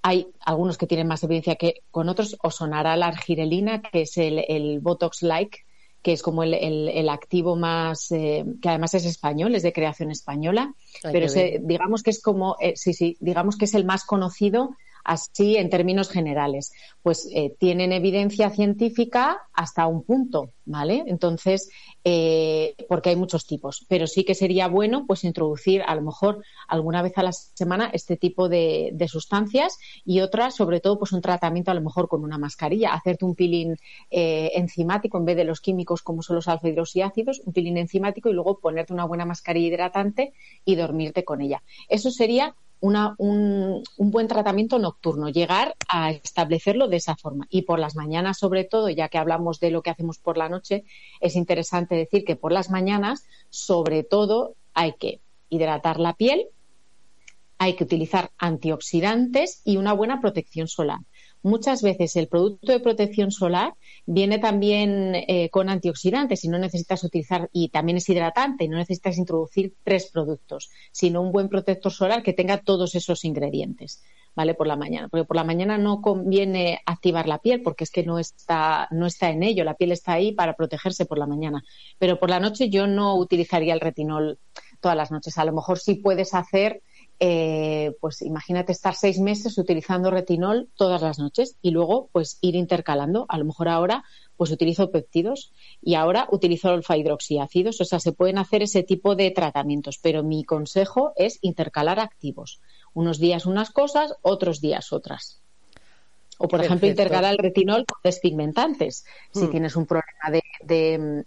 Hay 0.03 0.27
algunos 0.41 0.77
que 0.77 0.87
tienen 0.87 1.07
más 1.07 1.23
evidencia 1.23 1.55
que 1.55 1.83
con 1.91 2.09
otros, 2.09 2.37
o 2.43 2.51
sonará 2.51 2.97
la 2.97 3.07
argirelina, 3.07 3.81
que 3.81 4.03
es 4.03 4.19
el, 4.19 4.45
el 4.49 4.81
Botox-like, 4.81 5.61
que 6.03 6.13
es 6.13 6.23
como 6.23 6.43
el, 6.43 7.09
activo 7.09 7.57
más, 7.57 8.11
eh, 8.11 8.45
que 8.61 8.69
además 8.69 8.95
es 8.95 9.05
español, 9.05 9.55
es 9.55 9.63
de 9.63 9.73
creación 9.73 10.11
española, 10.11 10.75
pero 11.03 11.27
digamos 11.61 12.03
que 12.03 12.11
es 12.11 12.21
como, 12.21 12.57
eh, 12.61 12.73
sí, 12.77 12.93
sí, 12.93 13.17
digamos 13.21 13.57
que 13.57 13.67
es 13.67 13.75
el 13.75 13.85
más 13.85 14.05
conocido 14.05 14.77
así 15.05 15.57
en 15.57 15.71
términos 15.71 16.11
generales. 16.11 16.73
Pues 17.03 17.29
eh, 17.35 17.55
tienen 17.59 17.93
evidencia 17.93 18.51
científica 18.51 19.41
hasta 19.53 19.87
un 19.87 20.05
punto, 20.05 20.53
¿vale? 20.65 21.03
Entonces, 21.07 21.69
eh, 22.05 22.75
porque 22.89 23.11
hay 23.11 23.17
muchos 23.17 23.47
tipos, 23.47 23.85
pero 23.89 24.07
sí 24.07 24.25
que 24.25 24.35
sería 24.35 24.69
bueno 24.69 25.05
pues 25.07 25.25
introducir 25.25 25.83
a 25.83 25.95
lo 25.95 26.03
mejor 26.03 26.45
alguna 26.69 27.03
vez 27.03 27.17
a 27.17 27.23
la 27.23 27.33
semana 27.33 27.91
este 27.93 28.17
tipo 28.17 28.49
de, 28.49 28.95
sustancias 29.09 29.79
y 30.05 30.21
otras, 30.21 30.55
sobre 30.55 30.81
todo, 30.81 30.99
pues 30.99 31.13
un 31.13 31.21
tratamiento 31.21 31.71
a 31.71 31.75
lo 31.75 31.81
mejor 31.81 32.09
con 32.09 32.23
una 32.23 32.39
mascarilla, 32.39 32.95
hacerte 32.95 33.25
un 33.25 33.35
peeling 33.35 33.77
eh, 34.11 34.53
enzimático 34.55 35.19
en 35.19 35.25
vez 35.25 35.37
de 35.37 35.45
los 35.45 35.61
químicos 35.61 36.03
como 36.03 36.23
son 36.23 36.37
los 36.37 36.49
alfa 36.49 36.69
hidroxiácidos, 36.69 37.41
un 37.45 37.53
peeling 37.53 37.77
enzimático 37.77 38.29
y 38.29 38.33
luego 38.33 38.59
ponerte 38.59 38.93
una 38.93 39.05
buena 39.05 39.25
mascarilla 39.25 39.69
hidratante 39.69 40.33
y 40.65 40.77
dormirte 40.77 41.25
con 41.25 41.41
ella. 41.41 41.63
Eso 41.89 42.11
sería 42.11 42.55
un, 42.83 43.83
buen 43.97 44.29
tratamiento 44.29 44.79
nocturno, 44.79 45.29
llegar 45.29 45.77
a 45.89 46.11
establecerlo 46.11 46.89
de 46.89 46.97
esa 46.97 47.17
forma. 47.17 47.47
Y 47.49 47.63
por 47.63 47.79
las 47.79 47.95
mañanas, 47.95 48.39
sobre 48.39 48.65
todo, 48.65 48.91
ya 48.91 49.09
que 49.09 49.19
hablamos 49.19 49.61
de 49.61 49.71
lo 49.71 49.83
que 49.83 49.91
hacemos 49.91 50.19
por 50.19 50.37
la 50.37 50.49
noche, 50.49 50.85
es 51.21 51.37
interesante 51.37 51.95
decir 51.95 52.25
que 52.25 52.37
por 52.37 52.53
las 52.53 52.71
mañanas, 52.71 53.25
sobre 53.51 54.03
todo, 54.03 54.57
hay 54.75 54.95
que 54.95 55.21
hidratar 55.49 56.01
la 56.01 56.15
piel, 56.15 56.49
hay 57.59 57.77
que 57.77 57.85
utilizar 57.85 58.33
antioxidantes 58.39 59.63
y 59.65 59.77
una 59.77 59.93
buena 59.93 60.21
protección 60.21 60.67
solar. 60.67 60.99
Muchas 61.43 61.83
veces 61.83 62.17
el 62.17 62.29
producto 62.29 62.73
de 62.73 62.81
protección 62.81 63.31
solar 63.31 63.75
viene 64.07 64.39
también 64.39 65.15
eh, 65.15 65.49
con 65.51 65.69
antioxidantes 65.69 66.45
y 66.45 66.49
no 66.49 66.59
necesitas 66.59 67.05
utilizar, 67.05 67.49
y 67.53 67.69
también 67.69 67.99
es 67.99 68.09
hidratante, 68.09 68.65
y 68.65 68.69
no 68.69 68.79
necesitas 68.79 69.19
introducir 69.19 69.75
tres 69.85 70.11
productos, 70.11 70.71
sino 70.93 71.21
un 71.21 71.33
buen 71.33 71.49
protector 71.49 71.93
solar 71.93 72.23
que 72.23 72.33
tenga 72.33 72.59
todos 72.59 72.95
esos 72.95 73.25
ingredientes. 73.25 74.03
¿vale? 74.35 74.55
Por 74.55 74.67
la 74.67 74.77
mañana. 74.77 75.09
Porque 75.09 75.25
por 75.25 75.37
la 75.37 75.45
mañana 75.45 75.79
no 75.79 76.01
conviene 76.01 76.81
activar 76.87 77.29
la 77.29 77.39
piel 77.39 77.63
porque 77.63 77.85
es 77.85 77.91
que 77.91 78.03
no 78.03 78.19
está, 78.19 78.89
no 78.91 79.07
está 79.07 79.31
en 79.31 79.43
ello. 79.43 79.65
La 79.65 79.75
piel 79.75 79.93
está 79.93 80.13
ahí 80.13 80.33
para 80.33 80.55
protegerse 80.55 81.07
por 81.07 81.19
la 81.19 81.27
mañana. 81.27 81.63
Pero 81.99 82.19
por 82.19 82.31
la 82.31 82.41
noche 82.41 82.71
yo 82.71 82.87
no 82.87 83.15
utilizaría 83.17 83.75
el 83.75 83.81
retinol 83.81 84.39
todas 84.81 84.97
las 84.97 85.11
noches. 85.11 85.39
A 85.39 85.45
lo 85.45 85.53
mejor 85.53 85.79
sí 85.79 85.97
puedes 85.97 86.35
hacer, 86.35 86.83
eh, 87.25 87.95
pues 88.01 88.21
imagínate 88.23 88.73
estar 88.73 88.97
seis 88.97 89.21
meses 89.21 89.57
utilizando 89.57 90.11
retinol 90.11 90.69
todas 90.75 91.03
las 91.03 91.21
noches 91.21 91.57
y 91.63 91.71
luego 91.71 92.09
pues 92.11 92.39
ir 92.41 92.57
intercalando. 92.57 93.27
A 93.29 93.39
lo 93.39 93.45
mejor 93.45 93.69
ahora 93.69 94.03
pues 94.37 94.51
utilizo 94.51 94.91
péptidos 94.91 95.53
y 95.81 95.95
ahora 95.95 96.27
utilizo 96.33 96.71
alfa 96.71 96.97
hidroxiácidos. 96.97 97.81
O 97.81 97.85
sea, 97.85 98.01
se 98.01 98.11
pueden 98.11 98.39
hacer 98.39 98.65
ese 98.65 98.83
tipo 98.83 99.15
de 99.15 99.31
tratamientos, 99.31 99.99
pero 99.99 100.25
mi 100.25 100.43
consejo 100.43 101.13
es 101.15 101.39
intercalar 101.43 102.01
activos. 102.01 102.61
Unos 102.93 103.21
días 103.21 103.47
unas 103.47 103.71
cosas, 103.71 104.15
otros 104.23 104.61
días 104.61 104.93
otras. 104.93 105.41
O, 106.39 106.49
por 106.49 106.61
ejemplo, 106.61 106.89
intercalar 106.89 107.35
el 107.35 107.39
retinol 107.39 107.85
con 107.87 108.01
despigmentantes. 108.03 109.05
Si 109.33 109.45
hmm. 109.45 109.51
tienes 109.53 109.77
un 109.77 109.87
problema 109.87 110.31
de, 110.33 110.43
de, 110.65 111.25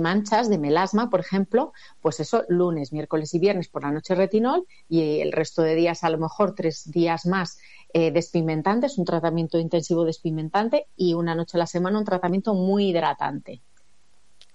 manchas, 0.00 0.48
de 0.50 0.58
melasma, 0.58 1.10
por 1.10 1.20
ejemplo, 1.20 1.72
pues 2.00 2.20
eso, 2.20 2.44
lunes, 2.48 2.92
miércoles 2.92 3.32
y 3.34 3.38
viernes 3.38 3.68
por 3.68 3.82
la 3.82 3.90
noche 3.90 4.14
retinol 4.14 4.66
y 4.88 5.20
el 5.20 5.32
resto 5.32 5.62
de 5.62 5.74
días, 5.74 6.04
a 6.04 6.10
lo 6.10 6.18
mejor 6.18 6.54
tres 6.54 6.90
días 6.90 7.26
más, 7.26 7.58
eh, 7.92 8.10
despigmentantes, 8.10 8.98
un 8.98 9.04
tratamiento 9.04 9.58
intensivo 9.58 10.04
despigmentante 10.04 10.86
y 10.96 11.14
una 11.14 11.34
noche 11.34 11.56
a 11.56 11.60
la 11.60 11.66
semana 11.66 11.98
un 11.98 12.04
tratamiento 12.04 12.54
muy 12.54 12.90
hidratante. 12.90 13.60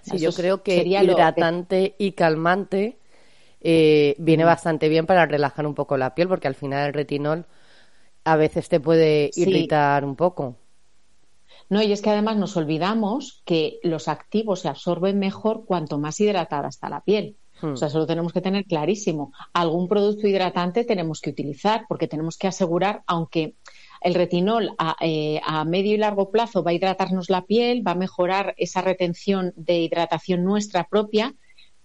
Sí, 0.01 0.19
yo 0.19 0.32
creo 0.34 0.62
que 0.62 0.84
hidratante 0.86 1.95
y 1.97 2.12
calmante 2.12 2.99
eh, 3.62 4.15
viene 4.19 4.43
bastante 4.43 4.88
bien 4.89 5.08
para 5.08 5.25
relajar 5.25 5.65
un 5.65 5.73
poco 5.73 5.97
la 5.97 6.13
piel, 6.13 6.28
porque 6.28 6.47
al 6.47 6.56
final 6.56 6.88
el 6.88 6.93
retinol 6.93 7.45
a 8.23 8.36
veces 8.36 8.69
te 8.69 8.80
puede 8.80 9.32
irritar 9.36 10.06
un 10.06 10.15
poco. 10.15 10.56
No, 11.69 11.82
y 11.82 11.91
es 11.91 12.01
que 12.01 12.12
además 12.12 12.38
nos 12.38 12.58
olvidamos 12.58 13.41
que 13.45 13.80
los 13.84 14.08
activos 14.08 14.62
se 14.62 14.69
absorben 14.69 15.17
mejor 15.19 15.65
cuanto 15.65 15.97
más 15.97 16.19
hidratada 16.19 16.67
está 16.67 16.89
la 16.89 17.01
piel. 17.01 17.38
Hmm. 17.62 17.73
O 17.73 17.78
sea, 17.78 17.88
eso 17.88 17.99
lo 17.99 18.06
tenemos 18.06 18.34
que 18.34 18.41
tener 18.41 18.65
clarísimo. 18.65 19.32
Algún 19.54 19.88
producto 19.88 20.28
hidratante 20.28 20.84
tenemos 20.84 21.21
que 21.21 21.32
utilizar 21.32 21.86
porque 21.88 22.08
tenemos 22.08 22.38
que 22.38 22.47
asegurar, 22.47 23.04
aunque 23.08 23.56
el 24.01 24.13
retinol 24.13 24.75
a, 24.78 24.95
eh, 24.99 25.41
a, 25.43 25.63
medio 25.65 25.93
y 25.93 25.97
largo 25.97 26.30
plazo 26.30 26.63
va 26.63 26.71
a 26.71 26.73
hidratarnos 26.73 27.30
la 27.30 27.45
piel, 27.45 27.86
va 27.86 27.91
a 27.91 27.95
mejorar 27.95 28.54
esa 28.58 28.82
retención 28.82 29.54
de 29.56 29.80
hidratación 29.80 30.43
nuestra 30.43 30.84
propia, 30.84 31.34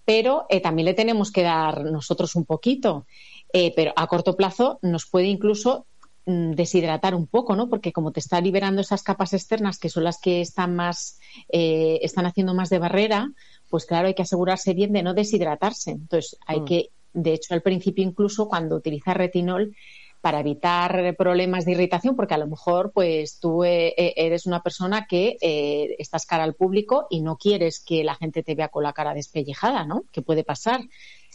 pero 0.04 0.44
eh, 0.50 0.60
también 0.60 0.86
le 0.86 0.94
tenemos 0.94 1.30
que 1.30 1.42
dar 1.42 1.84
nosotros 1.84 2.34
un 2.34 2.44
poquito. 2.44 3.06
Eh, 3.52 3.72
pero 3.74 3.92
a 3.96 4.06
corto 4.06 4.36
plazo 4.36 4.78
nos 4.82 5.06
puede 5.06 5.26
incluso 5.26 5.86
deshidratar 6.26 7.14
un 7.14 7.26
poco, 7.26 7.56
¿no? 7.56 7.68
Porque 7.68 7.92
como 7.92 8.12
te 8.12 8.20
está 8.20 8.40
liberando 8.40 8.80
esas 8.80 9.02
capas 9.02 9.32
externas 9.32 9.78
que 9.78 9.88
son 9.88 10.04
las 10.04 10.20
que 10.20 10.40
están 10.40 10.76
más, 10.76 11.18
eh, 11.48 11.98
están 12.02 12.26
haciendo 12.26 12.54
más 12.54 12.70
de 12.70 12.78
barrera, 12.78 13.32
pues 13.68 13.86
claro, 13.86 14.08
hay 14.08 14.14
que 14.14 14.22
asegurarse 14.22 14.74
bien 14.74 14.92
de 14.92 15.02
no 15.02 15.14
deshidratarse. 15.14 15.92
Entonces, 15.92 16.36
hay 16.46 16.60
mm. 16.60 16.64
que, 16.64 16.90
de 17.12 17.32
hecho, 17.32 17.54
al 17.54 17.62
principio 17.62 18.04
incluso 18.04 18.48
cuando 18.48 18.76
utilizas 18.76 19.16
retinol, 19.16 19.74
para 20.20 20.40
evitar 20.40 21.16
problemas 21.16 21.64
de 21.64 21.72
irritación, 21.72 22.14
porque 22.14 22.34
a 22.34 22.38
lo 22.38 22.46
mejor 22.46 22.92
pues 22.92 23.38
tú 23.40 23.64
eh, 23.64 23.94
eh, 23.96 24.14
eres 24.16 24.46
una 24.46 24.62
persona 24.62 25.06
que 25.06 25.36
eh, 25.40 25.96
estás 25.98 26.26
cara 26.26 26.44
al 26.44 26.54
público 26.54 27.06
y 27.10 27.22
no 27.22 27.36
quieres 27.36 27.80
que 27.80 28.04
la 28.04 28.14
gente 28.14 28.42
te 28.42 28.54
vea 28.54 28.68
con 28.68 28.82
la 28.82 28.92
cara 28.92 29.14
despellejada, 29.14 29.84
¿no? 29.84 30.04
Que 30.12 30.22
puede 30.22 30.44
pasar. 30.44 30.82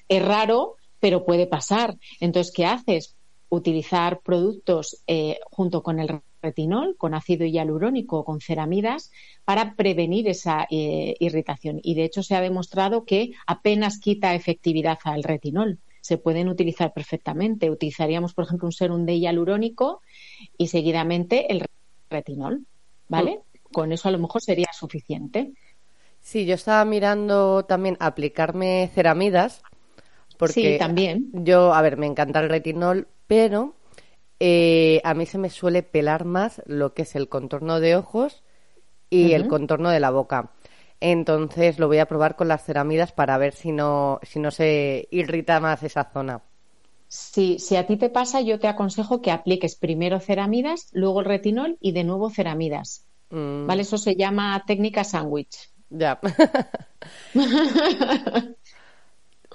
Es 0.08 0.24
raro, 0.24 0.76
pero 1.00 1.26
puede 1.26 1.48
pasar. 1.48 1.98
Entonces, 2.20 2.54
¿qué 2.54 2.66
haces? 2.66 3.16
Utilizar 3.50 4.20
productos 4.22 5.04
junto 5.52 5.84
con 5.84 6.00
el 6.00 6.22
retinol, 6.42 6.96
con 6.98 7.14
ácido 7.14 7.46
hialurónico 7.46 8.20
o 8.20 8.26
con 8.26 8.42
ceramidas 8.42 9.12
para 9.44 9.76
prevenir 9.76 10.28
esa 10.28 10.68
irritación. 10.70 11.80
Y 11.84 11.96
de 11.96 12.04
hecho 12.06 12.24
se 12.24 12.36
ha 12.36 12.42
demostrado 12.42 13.06
que 13.06 13.32
apenas 13.48 14.00
quita 14.00 14.36
efectividad 14.36 14.98
al 15.04 15.24
retinol 15.24 15.80
se 16.06 16.20
pueden 16.20 16.50
utilizar 16.50 16.94
perfectamente. 16.94 17.72
Utilizaríamos, 17.72 18.36
por 18.36 18.46
ejemplo, 18.46 18.68
un 18.68 18.72
serum 18.72 19.08
de 19.08 19.18
hialurónico 19.18 20.04
y 20.56 20.68
seguidamente 20.68 21.52
el 21.52 21.66
retinol, 22.12 22.68
¿vale? 23.08 23.38
Mm. 23.38 23.74
Con 23.74 23.92
eso 23.92 24.08
a 24.08 24.12
lo 24.12 24.20
mejor 24.20 24.44
sería 24.44 24.68
suficiente. 24.72 25.54
Sí, 26.22 26.46
yo 26.46 26.54
estaba 26.54 26.86
mirando 26.86 27.66
también 27.66 27.98
aplicarme 28.00 28.92
ceramidas. 28.94 29.64
Porque 30.38 30.74
sí, 30.74 30.78
también. 30.78 31.32
Yo, 31.34 31.74
a 31.74 31.82
ver, 31.82 31.98
me 31.98 32.06
encanta 32.06 32.40
el 32.40 32.50
retinol, 32.50 33.08
pero 33.28 33.74
eh, 34.40 35.02
a 35.04 35.14
mí 35.14 35.26
se 35.26 35.38
me 35.38 35.50
suele 35.50 35.84
pelar 35.84 36.26
más 36.26 36.62
lo 36.66 36.94
que 36.94 37.04
es 37.04 37.16
el 37.16 37.30
contorno 37.30 37.80
de 37.80 37.96
ojos 37.96 38.44
y 39.10 39.34
el 39.34 39.48
contorno 39.48 39.90
de 39.90 40.00
la 40.00 40.12
boca. 40.12 40.52
Entonces 41.00 41.80
lo 41.80 41.88
voy 41.88 42.00
a 42.00 42.08
probar 42.08 42.36
con 42.36 42.48
las 42.48 42.64
ceramidas 42.64 43.12
para 43.12 43.38
ver 43.38 43.54
si 43.54 43.72
no, 43.72 44.20
si 44.24 44.40
no 44.40 44.52
se 44.52 45.08
irrita 45.12 45.60
más 45.60 45.84
esa 45.84 46.10
zona. 46.12 46.42
Si, 47.08 47.60
si 47.60 47.76
a 47.76 47.86
ti 47.86 47.98
te 47.98 48.10
pasa, 48.10 48.42
yo 48.42 48.60
te 48.60 48.68
aconsejo 48.68 49.22
que 49.22 49.32
apliques 49.32 49.76
primero 49.76 50.20
ceramidas, 50.20 50.90
luego 50.92 51.20
el 51.20 51.26
retinol 51.28 51.78
y 51.80 51.92
de 51.92 52.04
nuevo 52.04 52.30
ceramidas. 52.30 53.06
Mm. 53.30 53.68
¿Vale? 53.68 53.84
Eso 53.84 53.98
se 53.98 54.16
llama 54.16 54.64
técnica 54.66 55.04
sándwich. 55.04 55.70
Ya. 55.90 56.20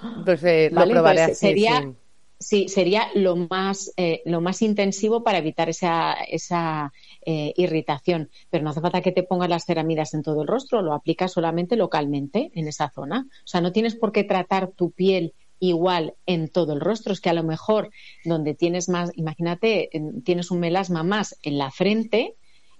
Entonces 0.01 0.71
lo 0.71 0.87
probaré 0.87 1.21
así. 1.23 1.35
Sería, 1.35 1.81
sí. 1.81 1.95
Sería 2.41 3.07
lo 3.13 3.35
más, 3.35 3.93
eh, 3.97 4.21
lo 4.25 4.41
más 4.41 4.61
intensivo 4.61 5.23
para 5.23 5.37
evitar 5.37 5.69
esa, 5.69 6.13
esa 6.13 6.91
eh, 7.25 7.53
irritación. 7.55 8.29
Pero 8.49 8.63
no 8.63 8.71
hace 8.71 8.81
falta 8.81 9.01
que 9.01 9.11
te 9.11 9.23
pongas 9.23 9.49
las 9.49 9.65
ceramidas 9.65 10.13
en 10.13 10.23
todo 10.23 10.41
el 10.41 10.47
rostro, 10.47 10.81
lo 10.81 10.93
aplicas 10.93 11.31
solamente 11.31 11.75
localmente 11.75 12.51
en 12.55 12.67
esa 12.67 12.89
zona. 12.89 13.27
O 13.29 13.47
sea, 13.47 13.61
no 13.61 13.71
tienes 13.71 13.95
por 13.95 14.11
qué 14.11 14.23
tratar 14.23 14.71
tu 14.71 14.91
piel 14.91 15.33
igual 15.59 16.15
en 16.25 16.49
todo 16.49 16.73
el 16.73 16.81
rostro. 16.81 17.13
Es 17.13 17.21
que 17.21 17.29
a 17.29 17.33
lo 17.33 17.43
mejor 17.43 17.91
donde 18.25 18.55
tienes 18.55 18.89
más, 18.89 19.11
imagínate, 19.15 19.89
tienes 20.25 20.51
un 20.51 20.59
melasma 20.59 21.03
más 21.03 21.37
en 21.43 21.57
la 21.57 21.71
frente 21.71 22.35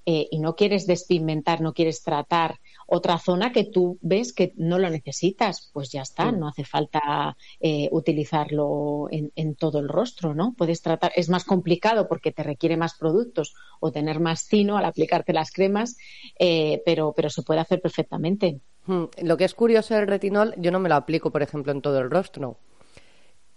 eh, 0.05 0.27
y 0.31 0.39
no 0.39 0.55
quieres 0.55 0.87
despigmentar, 0.87 1.61
no 1.61 1.73
quieres 1.73 2.01
tratar 2.01 2.59
otra 2.93 3.17
zona 3.19 3.53
que 3.53 3.63
tú 3.63 3.97
ves 4.01 4.33
que 4.33 4.51
no 4.57 4.77
lo 4.77 4.89
necesitas, 4.89 5.69
pues 5.71 5.91
ya 5.91 6.01
está, 6.01 6.33
no 6.33 6.49
hace 6.49 6.65
falta 6.65 7.37
eh, 7.61 7.87
utilizarlo 7.89 9.07
en, 9.09 9.55
todo 9.55 9.79
el 9.79 9.87
rostro, 9.87 10.35
¿no? 10.35 10.53
Puedes 10.57 10.81
tratar, 10.81 11.13
es 11.15 11.29
más 11.29 11.45
complicado 11.45 12.09
porque 12.09 12.33
te 12.33 12.43
requiere 12.43 12.75
más 12.75 12.97
productos 12.97 13.55
o 13.79 13.93
tener 13.93 14.19
más 14.19 14.45
tino 14.45 14.77
al 14.77 14.83
aplicarte 14.83 15.31
las 15.31 15.51
cremas, 15.51 15.97
eh, 16.37 16.81
pero, 16.85 17.13
pero 17.15 17.29
se 17.29 17.43
puede 17.43 17.61
hacer 17.61 17.81
perfectamente. 17.81 18.59
Hmm, 18.85 19.05
lo 19.21 19.37
que 19.37 19.45
es 19.45 19.53
curioso 19.53 19.95
del 19.95 20.07
retinol, 20.07 20.53
yo 20.57 20.71
no 20.71 20.79
me 20.79 20.89
lo 20.89 20.95
aplico, 20.95 21.31
por 21.31 21.43
ejemplo, 21.43 21.71
en 21.71 21.81
todo 21.81 21.99
el 21.99 22.11
rostro. 22.11 22.57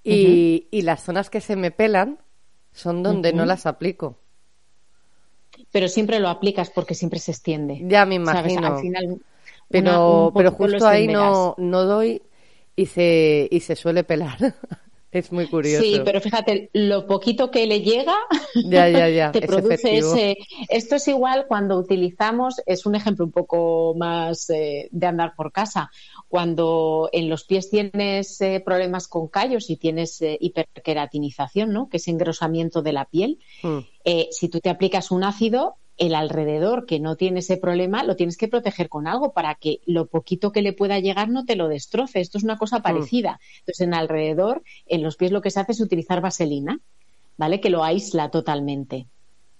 Y, 0.04 0.68
y 0.70 0.82
las 0.82 1.02
zonas 1.02 1.28
que 1.28 1.40
se 1.40 1.56
me 1.56 1.72
pelan 1.72 2.20
son 2.70 3.02
donde 3.02 3.32
no 3.32 3.46
las 3.46 3.66
aplico 3.66 4.18
pero 5.74 5.88
siempre 5.88 6.20
lo 6.20 6.28
aplicas 6.28 6.70
porque 6.70 6.94
siempre 6.94 7.18
se 7.18 7.32
extiende. 7.32 7.80
Ya 7.82 8.06
me 8.06 8.14
imagino. 8.14 8.78
pero, 9.68 10.30
pero 10.32 10.52
justo 10.52 10.86
ahí 10.86 11.08
no, 11.08 11.56
no 11.58 11.82
doy 11.82 12.22
y 12.76 12.86
se, 12.86 13.48
y 13.50 13.58
se 13.58 13.74
suele 13.74 14.04
pelar. 14.04 14.38
es 15.10 15.32
muy 15.32 15.48
curioso. 15.48 15.82
Sí, 15.82 16.00
pero 16.04 16.20
fíjate, 16.20 16.70
lo 16.74 17.08
poquito 17.08 17.50
que 17.50 17.66
le 17.66 17.80
llega 17.80 18.14
ya, 18.54 18.88
ya, 18.88 19.08
ya. 19.08 19.32
te 19.32 19.42
produce 19.42 19.98
ese. 19.98 20.36
Esto 20.68 20.94
es 20.94 21.08
igual 21.08 21.46
cuando 21.48 21.76
utilizamos, 21.76 22.62
es 22.66 22.86
un 22.86 22.94
ejemplo 22.94 23.24
un 23.24 23.32
poco 23.32 23.96
más 23.96 24.48
eh, 24.50 24.88
de 24.92 25.06
andar 25.08 25.34
por 25.34 25.50
casa. 25.50 25.90
Cuando 26.28 27.08
en 27.12 27.28
los 27.28 27.44
pies 27.44 27.70
tienes 27.70 28.40
eh, 28.40 28.60
problemas 28.64 29.06
con 29.08 29.28
callos 29.28 29.70
y 29.70 29.76
tienes 29.76 30.20
eh, 30.22 30.36
hiperqueratinización, 30.40 31.72
¿no? 31.72 31.88
Que 31.88 31.98
es 31.98 32.08
engrosamiento 32.08 32.82
de 32.82 32.92
la 32.92 33.04
piel. 33.04 33.38
Hmm. 33.62 33.80
si 34.30 34.48
tú 34.48 34.60
te 34.60 34.70
aplicas 34.70 35.10
un 35.10 35.24
ácido, 35.24 35.76
el 35.96 36.14
alrededor 36.14 36.86
que 36.86 36.98
no 36.98 37.16
tiene 37.16 37.40
ese 37.40 37.56
problema 37.56 38.02
lo 38.02 38.16
tienes 38.16 38.36
que 38.36 38.48
proteger 38.48 38.88
con 38.88 39.06
algo 39.06 39.32
para 39.32 39.54
que 39.54 39.80
lo 39.86 40.06
poquito 40.06 40.50
que 40.50 40.62
le 40.62 40.72
pueda 40.72 40.98
llegar 40.98 41.28
no 41.28 41.44
te 41.44 41.56
lo 41.56 41.68
destroce. 41.68 42.20
Esto 42.20 42.38
es 42.38 42.44
una 42.44 42.58
cosa 42.58 42.80
hmm. 42.80 42.82
parecida. 42.82 43.40
Entonces, 43.60 43.86
en 43.86 43.94
alrededor, 43.94 44.62
en 44.86 45.02
los 45.02 45.16
pies 45.16 45.30
lo 45.30 45.40
que 45.40 45.50
se 45.50 45.60
hace 45.60 45.72
es 45.72 45.80
utilizar 45.80 46.20
vaselina, 46.20 46.80
¿vale? 47.36 47.60
Que 47.60 47.70
lo 47.70 47.84
aísla 47.84 48.30
totalmente. 48.30 49.06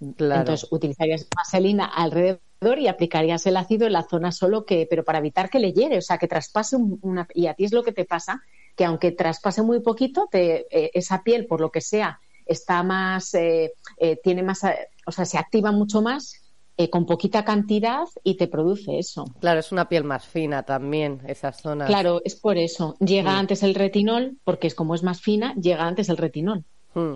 Entonces, 0.01 0.67
utilizarías 0.71 1.27
vaselina 1.35 1.87
alrededor 1.87 2.79
y 2.79 2.89
aplicarías 2.89 3.47
el 3.47 3.57
ácido 3.57 3.87
en 3.87 3.93
la 3.93 4.03
zona 4.03 4.33
solo 4.33 4.65
que, 4.65 4.87
pero 4.89 5.05
para 5.05 5.19
evitar 5.19 5.51
que 5.51 5.59
le 5.59 5.73
llegue, 5.73 5.99
o 5.99 6.03
sea, 6.03 6.19
que 6.19 6.29
traspase 6.29 6.77
una, 6.77 7.27
y 7.35 7.47
a 7.47 7.55
ti 7.55 7.65
es 7.65 7.73
lo 7.73 7.83
que 7.83 7.93
te 7.93 8.05
pasa, 8.05 8.43
que 8.77 8.85
aunque 8.85 9.13
traspase 9.13 9.63
muy 9.63 9.81
poquito, 9.81 10.29
te, 10.31 10.67
eh, 10.71 10.91
esa 10.95 11.23
piel, 11.23 11.47
por 11.47 11.61
lo 11.61 11.71
que 11.71 11.81
sea, 11.81 12.21
está 12.47 12.83
más, 12.83 13.35
eh, 13.35 13.73
eh, 13.99 14.19
tiene 14.23 14.43
más 14.43 14.63
o 15.07 15.13
sea, 15.13 15.25
se 15.25 15.39
activa 15.39 15.73
mucho 15.73 16.03
más 16.03 16.45
eh, 16.77 16.91
con 16.91 17.07
poquita 17.07 17.45
cantidad 17.45 18.07
y 18.25 18.37
te 18.37 18.49
produce 18.49 18.99
eso. 18.99 19.27
Claro, 19.39 19.61
es 19.61 19.71
una 19.71 19.89
piel 19.89 20.03
más 20.03 20.27
fina 20.27 20.65
también, 20.65 21.21
esas 21.29 21.61
zonas. 21.61 21.89
Claro, 21.89 22.21
es 22.25 22.35
por 22.35 22.59
eso. 22.59 22.97
Llega 22.99 23.33
mm. 23.33 23.37
antes 23.37 23.63
el 23.63 23.77
retinol, 23.77 24.39
porque 24.43 24.67
es 24.67 24.75
como 24.75 24.97
es 24.97 25.05
más 25.05 25.21
fina, 25.21 25.55
llega 25.55 25.87
antes 25.87 26.09
el 26.09 26.17
retinol. 26.17 26.65
Mm. 26.95 27.15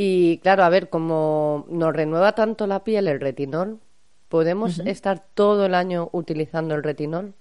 Y 0.00 0.38
claro, 0.38 0.62
a 0.62 0.68
ver, 0.68 0.90
como 0.90 1.66
nos 1.68 1.92
renueva 1.92 2.36
tanto 2.36 2.68
la 2.68 2.84
piel 2.84 3.08
el 3.08 3.20
retinol, 3.20 3.80
¿podemos 4.28 4.78
estar 4.78 5.26
todo 5.34 5.66
el 5.66 5.74
año 5.74 6.08
utilizando 6.12 6.76
el 6.76 6.84
retinol? 6.84 7.34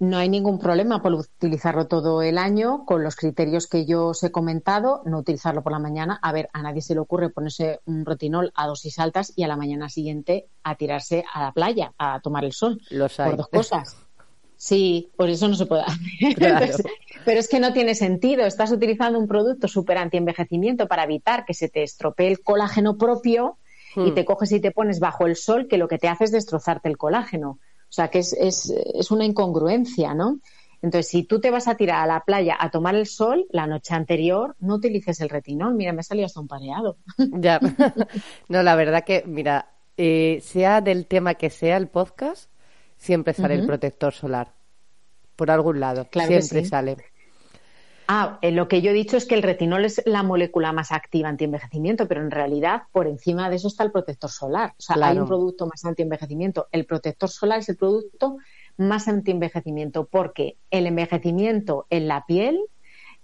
No 0.00 0.16
hay 0.16 0.28
ningún 0.28 0.58
problema 0.58 1.00
por 1.00 1.12
utilizarlo 1.14 1.86
todo 1.86 2.20
el 2.20 2.36
año 2.36 2.84
con 2.84 3.04
los 3.04 3.14
criterios 3.14 3.68
que 3.68 3.86
yo 3.86 4.08
os 4.08 4.24
he 4.24 4.32
comentado, 4.32 5.02
no 5.04 5.18
utilizarlo 5.18 5.62
por 5.62 5.70
la 5.70 5.78
mañana. 5.78 6.18
A 6.20 6.32
ver, 6.32 6.50
a 6.52 6.62
nadie 6.62 6.82
se 6.82 6.94
le 6.94 7.00
ocurre 7.00 7.30
ponerse 7.30 7.78
un 7.84 8.04
retinol 8.04 8.50
a 8.56 8.66
dosis 8.66 8.98
altas 8.98 9.32
y 9.36 9.44
a 9.44 9.46
la 9.46 9.56
mañana 9.56 9.88
siguiente 9.88 10.48
a 10.64 10.74
tirarse 10.74 11.24
a 11.32 11.44
la 11.44 11.52
playa 11.52 11.92
a 11.96 12.18
tomar 12.18 12.44
el 12.44 12.54
sol. 12.54 12.80
Los 12.90 13.20
hay. 13.20 13.30
Por 13.30 13.36
dos 13.36 13.48
cosas. 13.50 13.96
Sí, 14.62 15.10
por 15.16 15.28
eso 15.28 15.48
no 15.48 15.56
se 15.56 15.66
puede 15.66 15.82
hacer. 15.82 16.84
pero 17.24 17.40
es 17.40 17.48
que 17.48 17.58
no 17.58 17.72
tiene 17.72 17.96
sentido. 17.96 18.46
Estás 18.46 18.70
utilizando 18.70 19.18
un 19.18 19.26
producto 19.26 19.66
súper 19.66 19.98
anti-envejecimiento 19.98 20.86
para 20.86 21.02
evitar 21.02 21.44
que 21.44 21.52
se 21.52 21.68
te 21.68 21.82
estropee 21.82 22.28
el 22.28 22.42
colágeno 22.44 22.96
propio 22.96 23.58
y 23.96 24.12
hmm. 24.12 24.14
te 24.14 24.24
coges 24.24 24.52
y 24.52 24.60
te 24.60 24.70
pones 24.70 25.00
bajo 25.00 25.26
el 25.26 25.34
sol, 25.34 25.66
que 25.66 25.78
lo 25.78 25.88
que 25.88 25.98
te 25.98 26.06
hace 26.06 26.26
es 26.26 26.30
destrozarte 26.30 26.88
el 26.88 26.96
colágeno. 26.96 27.50
O 27.50 27.58
sea, 27.88 28.06
que 28.06 28.20
es, 28.20 28.34
es, 28.34 29.10
una 29.10 29.24
incongruencia, 29.24 30.14
¿no? 30.14 30.38
Entonces, 30.80 31.10
si 31.10 31.24
tú 31.24 31.40
te 31.40 31.50
vas 31.50 31.66
a 31.66 31.74
tirar 31.74 32.00
a 32.04 32.06
la 32.06 32.20
playa 32.20 32.56
a 32.56 32.70
tomar 32.70 32.94
el 32.94 33.08
sol 33.08 33.46
la 33.50 33.66
noche 33.66 33.94
anterior, 33.94 34.54
no 34.60 34.76
utilices 34.76 35.20
el 35.20 35.28
retinol. 35.28 35.74
Mira, 35.74 35.92
me 35.92 36.04
salido 36.04 36.26
hasta 36.26 36.38
un 36.38 36.46
pareado. 36.46 36.98
Ya. 37.32 37.58
No, 38.48 38.62
la 38.62 38.76
verdad 38.76 39.02
que, 39.02 39.24
mira, 39.26 39.72
eh, 39.96 40.40
sea 40.40 40.80
del 40.80 41.06
tema 41.06 41.34
que 41.34 41.50
sea 41.50 41.76
el 41.78 41.88
podcast, 41.88 42.51
siempre 43.02 43.34
sale 43.34 43.54
el 43.54 43.66
protector 43.66 44.12
solar. 44.12 44.52
Por 45.34 45.50
algún 45.50 45.80
lado. 45.80 46.06
siempre 46.12 46.64
sale. 46.64 46.96
Ah, 48.06 48.38
eh, 48.42 48.52
lo 48.52 48.68
que 48.68 48.80
yo 48.80 48.90
he 48.90 48.94
dicho 48.94 49.16
es 49.16 49.26
que 49.26 49.34
el 49.34 49.42
retinol 49.42 49.84
es 49.84 50.02
la 50.06 50.22
molécula 50.22 50.72
más 50.72 50.92
activa 50.92 51.28
anti-envejecimiento, 51.28 52.06
pero 52.06 52.20
en 52.20 52.30
realidad 52.30 52.82
por 52.92 53.06
encima 53.06 53.50
de 53.50 53.56
eso 53.56 53.68
está 53.68 53.82
el 53.84 53.90
protector 53.90 54.30
solar. 54.30 54.74
O 54.78 54.82
sea, 54.82 54.96
hay 55.00 55.18
un 55.18 55.26
producto 55.26 55.66
más 55.66 55.84
anti-envejecimiento. 55.84 56.68
El 56.70 56.84
protector 56.84 57.28
solar 57.28 57.60
es 57.60 57.68
el 57.68 57.76
producto 57.76 58.36
más 58.76 59.08
anti-envejecimiento 59.08 60.06
porque 60.06 60.56
el 60.70 60.86
envejecimiento 60.86 61.86
en 61.90 62.06
la 62.06 62.24
piel 62.26 62.60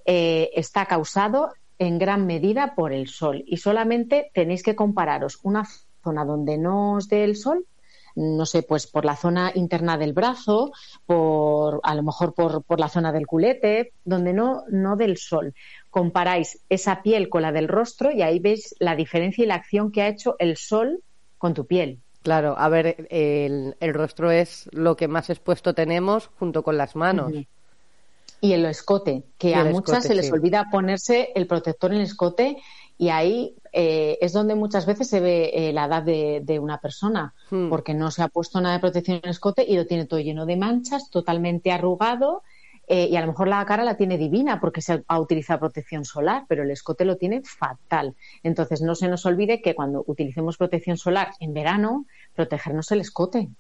eh, 0.07 0.51
está 0.55 0.87
causado 0.87 1.53
en 1.79 1.99
gran 1.99 2.27
medida 2.27 2.75
por 2.75 2.93
el 2.93 3.09
sol 3.09 3.45
y 3.47 3.59
solamente 3.59 4.31
tenéis 4.35 4.63
que 4.63 4.75
compararos 4.75 5.39
una 5.43 5.65
zona 6.03 6.25
donde 6.25 6.59
no 6.59 6.95
os 6.95 7.09
dé 7.09 7.25
el 7.25 7.37
sol 7.37 7.65
no 8.15 8.47
sé, 8.47 8.63
pues 8.63 8.87
por 8.87 9.05
la 9.05 9.17
zona 9.17 9.53
interna 9.55 9.99
del 9.99 10.13
brazo, 10.13 10.73
por 11.07 11.81
a 11.83 11.95
lo 11.95 12.03
mejor 12.03 12.35
por, 12.35 12.63
por 12.63 12.81
la 12.81 12.89
zona 12.89 13.13
del 13.13 13.27
culete, 13.27 13.93
donde 14.05 14.33
no, 14.33 14.65
no 14.69 14.97
del 14.97 15.17
sol. 15.17 15.55
Comparáis 15.91 16.61
esa 16.69 17.03
piel 17.03 17.29
con 17.29 17.43
la 17.43 17.53
del 17.53 17.69
rostro 17.69 18.11
y 18.11 18.23
ahí 18.23 18.39
veis 18.39 18.75
la 18.79 18.97
diferencia 18.97 19.45
y 19.45 19.47
la 19.47 19.55
acción 19.55 19.93
que 19.93 20.03
ha 20.03 20.09
hecho 20.09 20.37
el 20.39 20.57
sol 20.57 21.03
con 21.39 21.55
tu 21.55 21.67
piel. 21.67 21.99
Claro, 22.23 22.55
a 22.59 22.69
ver, 22.69 23.07
el, 23.11 23.77
el 23.81 23.95
rostro 23.95 24.31
es 24.31 24.69
lo 24.73 24.97
que 24.97 25.09
más 25.09 25.31
expuesto 25.31 25.75
tenemos 25.75 26.31
junto 26.39 26.63
con 26.63 26.77
las 26.77 26.97
manos. 26.97 27.33
Y 28.41 28.53
el 28.53 28.65
escote, 28.67 29.25
que 29.37 29.55
a 29.55 29.65
muchas 29.65 30.05
se 30.05 30.15
les 30.15 30.31
olvida 30.31 30.69
ponerse 30.71 31.31
el 31.35 31.47
protector 31.47 31.91
en 31.91 31.99
el 31.99 32.05
escote 32.05 32.59
y 32.99 33.11
ahí 33.11 33.55
eh, 33.73 34.19
es 34.21 34.33
donde 34.33 34.57
muchas 34.57 34.85
veces 34.85 35.09
se 35.09 35.21
ve 35.21 35.51
eh, 35.55 35.73
la 35.73 35.85
edad 35.87 36.03
de, 36.03 36.59
una 36.59 36.79
persona, 36.79 37.33
hmm. 37.51 37.69
porque 37.69 37.95
no 37.95 38.11
se 38.11 38.23
ha 38.23 38.29
puesto 38.29 38.61
nada 38.61 38.75
de 38.75 38.81
protección 38.81 39.19
en 39.19 39.25
el 39.25 39.31
escote 39.31 39.65
y 39.67 39.77
lo 39.77 39.87
tiene 39.87 40.07
todo 40.07 40.19
lleno 40.19 40.47
de 40.47 40.57
manchas, 40.57 41.09
totalmente 41.09 41.71
arrugado. 41.71 42.43
Eh, 42.91 43.09
y 43.11 43.17
a 43.17 43.21
lo 43.21 43.27
mejor 43.27 43.49
la 43.49 43.65
cara 43.67 43.85
la 43.85 43.99
tiene 43.99 44.17
divina 44.17 44.61
porque 44.61 44.81
se 44.81 45.05
ha 45.07 45.21
utilizado 45.21 45.61
protección 45.61 46.07
solar, 46.07 46.47
pero 46.49 46.63
el 46.63 46.71
escote 46.71 47.05
lo 47.05 47.19
tiene 47.19 47.43
fatal. 47.43 48.17
Entonces, 48.43 48.81
no 48.81 48.95
se 48.95 49.09
nos 49.09 49.27
olvide 49.27 49.61
que 49.61 49.75
cuando 49.75 50.03
utilicemos 50.07 50.57
protección 50.57 50.97
solar 50.97 51.33
en 51.39 51.53
verano, 51.53 52.07
protegernos 52.35 52.91
el 52.91 53.03
escote. 53.03 53.51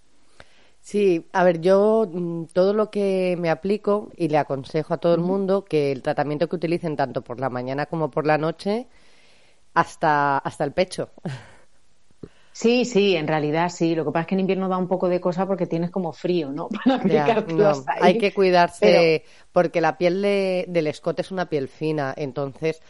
Sí, 0.80 1.26
a 1.32 1.44
ver, 1.44 1.60
yo 1.60 2.08
mm, 2.10 2.44
todo 2.54 2.72
lo 2.72 2.90
que 2.90 3.36
me 3.38 3.50
aplico 3.50 4.10
y 4.16 4.28
le 4.28 4.38
aconsejo 4.38 4.94
a 4.94 4.98
todo 4.98 5.14
el 5.14 5.20
mundo 5.20 5.64
que 5.64 5.92
el 5.92 6.02
tratamiento 6.02 6.48
que 6.48 6.56
utilicen 6.56 6.96
tanto 6.96 7.22
por 7.22 7.38
la 7.38 7.50
mañana 7.50 7.84
como 7.84 8.10
por 8.10 8.26
la 8.26 8.38
noche 8.38 8.88
hasta, 9.74 10.38
hasta 10.38 10.64
el 10.64 10.72
pecho. 10.72 11.10
Sí, 12.58 12.84
sí, 12.84 13.14
en 13.14 13.28
realidad 13.28 13.68
sí. 13.68 13.94
Lo 13.94 14.04
que 14.04 14.10
pasa 14.10 14.22
es 14.22 14.26
que 14.26 14.34
en 14.34 14.40
invierno 14.40 14.68
da 14.68 14.78
un 14.78 14.88
poco 14.88 15.08
de 15.08 15.20
cosa 15.20 15.46
porque 15.46 15.68
tienes 15.68 15.92
como 15.92 16.12
frío, 16.12 16.50
¿no? 16.50 16.68
Para 16.84 17.44
Hay 18.00 18.18
que 18.18 18.34
cuidarse 18.34 19.22
porque 19.52 19.80
la 19.80 19.96
piel 19.96 20.20
del 20.22 20.88
escote 20.88 21.22
es 21.22 21.30
una 21.30 21.48
piel 21.48 21.68
fina, 21.68 22.12
entonces 22.16 22.82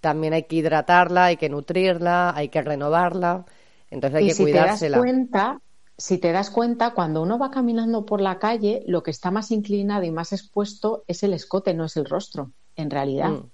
también 0.00 0.32
hay 0.32 0.42
que 0.42 0.56
hidratarla, 0.56 1.26
hay 1.26 1.36
que 1.36 1.48
nutrirla, 1.48 2.34
hay 2.34 2.48
que 2.48 2.62
renovarla. 2.62 3.44
Entonces 3.90 4.18
hay 4.18 4.26
que 4.26 4.34
si 4.34 4.42
cuidársela. 4.42 4.96
Te 4.96 5.00
das 5.04 5.12
cuenta, 5.12 5.60
si 5.96 6.18
te 6.18 6.32
das 6.32 6.50
cuenta, 6.50 6.92
cuando 6.92 7.22
uno 7.22 7.38
va 7.38 7.52
caminando 7.52 8.04
por 8.04 8.20
la 8.20 8.40
calle, 8.40 8.82
lo 8.88 9.04
que 9.04 9.12
está 9.12 9.30
más 9.30 9.52
inclinado 9.52 10.02
y 10.02 10.10
más 10.10 10.32
expuesto 10.32 11.04
es 11.06 11.22
el 11.22 11.32
escote, 11.32 11.74
no 11.74 11.84
es 11.84 11.96
el 11.96 12.06
rostro, 12.06 12.50
en 12.74 12.90
realidad. 12.90 13.28
Mm 13.28 13.51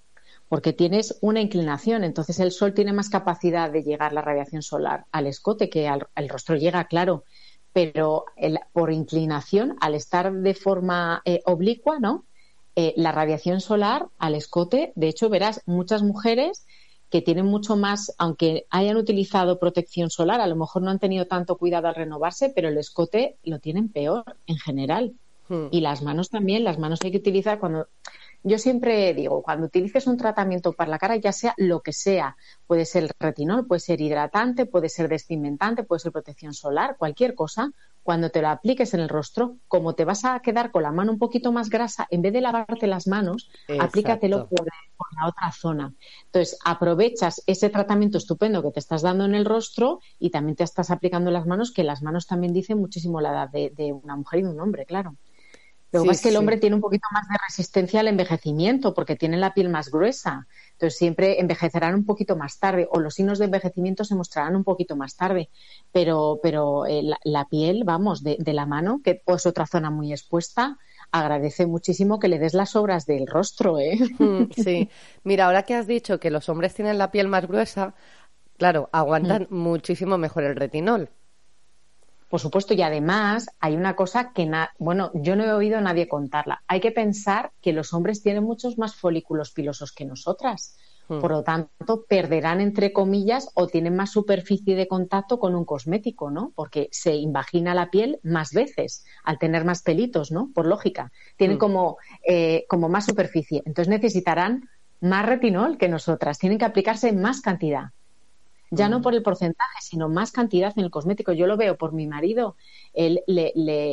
porque 0.48 0.72
tienes 0.72 1.18
una 1.20 1.40
inclinación, 1.40 2.04
entonces 2.04 2.40
el 2.40 2.52
sol 2.52 2.72
tiene 2.72 2.92
más 2.92 3.10
capacidad 3.10 3.70
de 3.70 3.82
llegar 3.82 4.12
la 4.12 4.22
radiación 4.22 4.62
solar 4.62 5.04
al 5.12 5.26
escote 5.26 5.68
que 5.68 5.88
al, 5.88 6.28
rostro 6.28 6.56
llega, 6.56 6.84
claro, 6.84 7.24
pero 7.72 8.24
por 8.72 8.90
inclinación, 8.90 9.76
al 9.80 9.94
estar 9.94 10.32
de 10.32 10.54
forma 10.54 11.22
eh, 11.24 11.42
oblicua, 11.44 11.98
¿no? 12.00 12.24
Eh, 12.76 12.94
la 12.96 13.12
radiación 13.12 13.60
solar 13.60 14.06
al 14.18 14.34
escote, 14.34 14.92
de 14.94 15.08
hecho, 15.08 15.28
verás 15.28 15.62
muchas 15.66 16.02
mujeres 16.02 16.64
que 17.10 17.22
tienen 17.22 17.46
mucho 17.46 17.76
más, 17.76 18.14
aunque 18.18 18.66
hayan 18.70 18.96
utilizado 18.96 19.58
protección 19.58 20.10
solar, 20.10 20.40
a 20.40 20.46
lo 20.46 20.56
mejor 20.56 20.82
no 20.82 20.90
han 20.90 20.98
tenido 20.98 21.26
tanto 21.26 21.56
cuidado 21.56 21.88
al 21.88 21.94
renovarse, 21.94 22.50
pero 22.50 22.68
el 22.68 22.78
escote 22.78 23.36
lo 23.44 23.58
tienen 23.58 23.88
peor 23.88 24.24
en 24.46 24.58
general. 24.58 25.14
Hmm. 25.48 25.68
Y 25.70 25.80
las 25.80 26.02
manos 26.02 26.28
también, 26.28 26.64
las 26.64 26.78
manos 26.78 27.00
hay 27.02 27.10
que 27.10 27.18
utilizar 27.18 27.58
cuando 27.58 27.88
yo 28.42 28.58
siempre 28.58 29.12
digo, 29.14 29.42
cuando 29.42 29.66
utilices 29.66 30.06
un 30.06 30.16
tratamiento 30.16 30.72
para 30.72 30.90
la 30.90 30.98
cara, 30.98 31.16
ya 31.16 31.32
sea 31.32 31.54
lo 31.56 31.80
que 31.80 31.92
sea, 31.92 32.36
puede 32.66 32.84
ser 32.84 33.10
retinol, 33.18 33.66
puede 33.66 33.80
ser 33.80 34.00
hidratante, 34.00 34.66
puede 34.66 34.88
ser 34.88 35.08
despigmentante, 35.08 35.84
puede 35.84 36.00
ser 36.00 36.12
protección 36.12 36.54
solar, 36.54 36.96
cualquier 36.96 37.34
cosa, 37.34 37.72
cuando 38.02 38.30
te 38.30 38.40
lo 38.40 38.48
apliques 38.48 38.94
en 38.94 39.00
el 39.00 39.08
rostro, 39.08 39.58
como 39.68 39.94
te 39.94 40.06
vas 40.06 40.24
a 40.24 40.40
quedar 40.40 40.70
con 40.70 40.82
la 40.82 40.92
mano 40.92 41.12
un 41.12 41.18
poquito 41.18 41.52
más 41.52 41.68
grasa, 41.68 42.06
en 42.10 42.22
vez 42.22 42.32
de 42.32 42.40
lavarte 42.40 42.86
las 42.86 43.06
manos, 43.06 43.50
aplícatelo 43.78 44.48
por, 44.48 44.66
la 45.20 45.28
otra 45.28 45.52
zona. 45.52 45.94
Entonces, 46.26 46.58
aprovechas 46.64 47.42
ese 47.46 47.68
tratamiento 47.68 48.18
estupendo 48.18 48.62
que 48.62 48.70
te 48.70 48.80
estás 48.80 49.02
dando 49.02 49.24
en 49.24 49.34
el 49.34 49.44
rostro 49.44 50.00
y 50.18 50.30
también 50.30 50.56
te 50.56 50.64
estás 50.64 50.90
aplicando 50.90 51.28
en 51.28 51.34
las 51.34 51.46
manos, 51.46 51.72
que 51.72 51.84
las 51.84 52.02
manos 52.02 52.26
también 52.26 52.52
dicen 52.54 52.78
muchísimo 52.78 53.20
la 53.20 53.30
edad 53.30 53.50
de 53.50 53.92
una 53.92 54.16
mujer 54.16 54.40
y 54.40 54.42
de 54.44 54.48
un 54.48 54.60
hombre, 54.60 54.86
claro. 54.86 55.16
Lo 55.90 56.04
que 56.04 56.10
es 56.10 56.20
que 56.20 56.28
el 56.28 56.36
hombre 56.36 56.58
tiene 56.58 56.76
un 56.76 56.82
poquito 56.82 57.08
más 57.12 57.26
de 57.28 57.36
resistencia 57.46 58.00
al 58.00 58.08
envejecimiento 58.08 58.92
porque 58.92 59.16
tiene 59.16 59.38
la 59.38 59.54
piel 59.54 59.70
más 59.70 59.90
gruesa. 59.90 60.46
Entonces 60.72 60.98
siempre 60.98 61.40
envejecerán 61.40 61.94
un 61.94 62.04
poquito 62.04 62.36
más 62.36 62.58
tarde 62.58 62.86
o 62.90 63.00
los 63.00 63.14
signos 63.14 63.38
de 63.38 63.46
envejecimiento 63.46 64.04
se 64.04 64.14
mostrarán 64.14 64.54
un 64.54 64.64
poquito 64.64 64.96
más 64.96 65.16
tarde. 65.16 65.48
Pero, 65.90 66.40
pero 66.42 66.86
eh, 66.86 67.02
la, 67.24 67.44
piel, 67.46 67.84
vamos, 67.84 68.22
de, 68.22 68.38
la 68.52 68.66
mano, 68.66 69.00
que 69.02 69.22
es 69.26 69.46
otra 69.46 69.66
zona 69.66 69.90
muy 69.90 70.12
expuesta, 70.12 70.78
agradece 71.10 71.66
muchísimo 71.66 72.18
que 72.18 72.28
le 72.28 72.38
des 72.38 72.52
las 72.52 72.76
obras 72.76 73.06
del 73.06 73.26
rostro. 73.26 73.78
¿eh? 73.78 73.98
Mm, 74.18 74.50
sí. 74.56 74.90
Mira, 75.24 75.46
ahora 75.46 75.62
que 75.62 75.74
has 75.74 75.86
dicho 75.86 76.20
que 76.20 76.30
los 76.30 76.50
hombres 76.50 76.74
tienen 76.74 76.98
la 76.98 77.10
piel 77.10 77.28
más 77.28 77.46
gruesa, 77.46 77.94
claro, 78.58 78.90
aguantan 78.92 79.46
mm. 79.48 79.56
muchísimo 79.56 80.18
mejor 80.18 80.44
el 80.44 80.54
retinol. 80.54 81.10
Por 82.28 82.40
supuesto, 82.40 82.74
y 82.74 82.82
además 82.82 83.48
hay 83.58 83.74
una 83.74 83.96
cosa 83.96 84.32
que, 84.32 84.50
bueno, 84.78 85.10
yo 85.14 85.34
no 85.34 85.44
he 85.44 85.52
oído 85.52 85.78
a 85.78 85.80
nadie 85.80 86.08
contarla. 86.08 86.62
Hay 86.66 86.80
que 86.80 86.92
pensar 86.92 87.52
que 87.62 87.72
los 87.72 87.94
hombres 87.94 88.22
tienen 88.22 88.44
muchos 88.44 88.76
más 88.76 88.94
folículos 88.94 89.50
pilosos 89.52 89.92
que 89.92 90.04
nosotras. 90.04 90.76
Hmm. 91.08 91.20
Por 91.20 91.30
lo 91.30 91.42
tanto, 91.42 92.04
perderán, 92.06 92.60
entre 92.60 92.92
comillas, 92.92 93.48
o 93.54 93.66
tienen 93.66 93.96
más 93.96 94.12
superficie 94.12 94.76
de 94.76 94.86
contacto 94.86 95.38
con 95.38 95.54
un 95.54 95.64
cosmético, 95.64 96.30
¿no? 96.30 96.52
Porque 96.54 96.88
se 96.92 97.14
invagina 97.14 97.74
la 97.74 97.90
piel 97.90 98.20
más 98.22 98.52
veces 98.52 99.06
al 99.24 99.38
tener 99.38 99.64
más 99.64 99.82
pelitos, 99.82 100.30
¿no? 100.30 100.50
Por 100.54 100.66
lógica. 100.66 101.10
Tienen 101.38 101.56
hmm. 101.56 101.60
como, 101.60 101.96
eh, 102.26 102.66
como 102.68 102.90
más 102.90 103.06
superficie. 103.06 103.62
Entonces 103.64 103.88
necesitarán 103.88 104.68
más 105.00 105.24
retinol 105.24 105.78
que 105.78 105.88
nosotras. 105.88 106.38
Tienen 106.38 106.58
que 106.58 106.66
aplicarse 106.66 107.10
más 107.14 107.40
cantidad 107.40 107.92
ya 108.70 108.88
no 108.88 108.98
mm. 108.98 109.02
por 109.02 109.14
el 109.14 109.22
porcentaje, 109.22 109.78
sino 109.80 110.08
más 110.08 110.32
cantidad 110.32 110.72
en 110.76 110.84
el 110.84 110.90
cosmético. 110.90 111.32
Yo 111.32 111.46
lo 111.46 111.56
veo 111.56 111.76
por 111.76 111.92
mi 111.92 112.06
marido, 112.06 112.56
él, 112.94 113.22
le, 113.26 113.52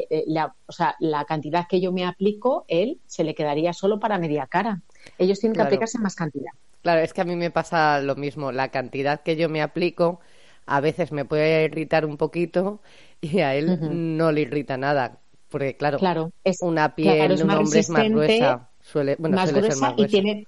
eh, 0.09 0.23
la, 0.27 0.55
o 0.65 0.71
sea, 0.71 0.95
la 0.99 1.25
cantidad 1.25 1.67
que 1.67 1.81
yo 1.81 1.91
me 1.91 2.05
aplico, 2.05 2.65
él 2.67 2.99
se 3.05 3.23
le 3.23 3.35
quedaría 3.35 3.73
solo 3.73 3.99
para 3.99 4.17
media 4.17 4.47
cara. 4.47 4.81
Ellos 5.17 5.39
tienen 5.39 5.55
que 5.55 5.61
aplicarse 5.61 5.99
más 5.99 6.15
cantidad. 6.15 6.51
Claro, 6.81 7.01
es 7.01 7.13
que 7.13 7.21
a 7.21 7.25
mí 7.25 7.35
me 7.35 7.51
pasa 7.51 7.99
lo 7.99 8.15
mismo. 8.15 8.51
La 8.51 8.69
cantidad 8.69 9.21
que 9.21 9.35
yo 9.35 9.49
me 9.49 9.61
aplico 9.61 10.19
a 10.65 10.81
veces 10.81 11.11
me 11.11 11.25
puede 11.25 11.65
irritar 11.65 12.05
un 12.05 12.17
poquito 12.17 12.79
y 13.21 13.39
a 13.39 13.55
él 13.55 14.17
no 14.17 14.31
le 14.31 14.41
irrita 14.41 14.77
nada. 14.77 15.19
Porque, 15.49 15.77
claro, 15.77 15.99
claro 15.99 16.31
es, 16.43 16.61
una 16.61 16.95
piel 16.95 17.37
de 17.37 17.43
un 17.43 17.51
hombre 17.51 17.79
es 17.79 17.89
más 17.89 18.09
gruesa. 18.09 18.69
Suele, 18.81 19.15
bueno, 19.17 19.35
más 19.35 19.49
suele 19.49 19.71
ser 19.71 19.81
más 19.81 19.93
y 19.97 20.05
tiene, 20.05 20.47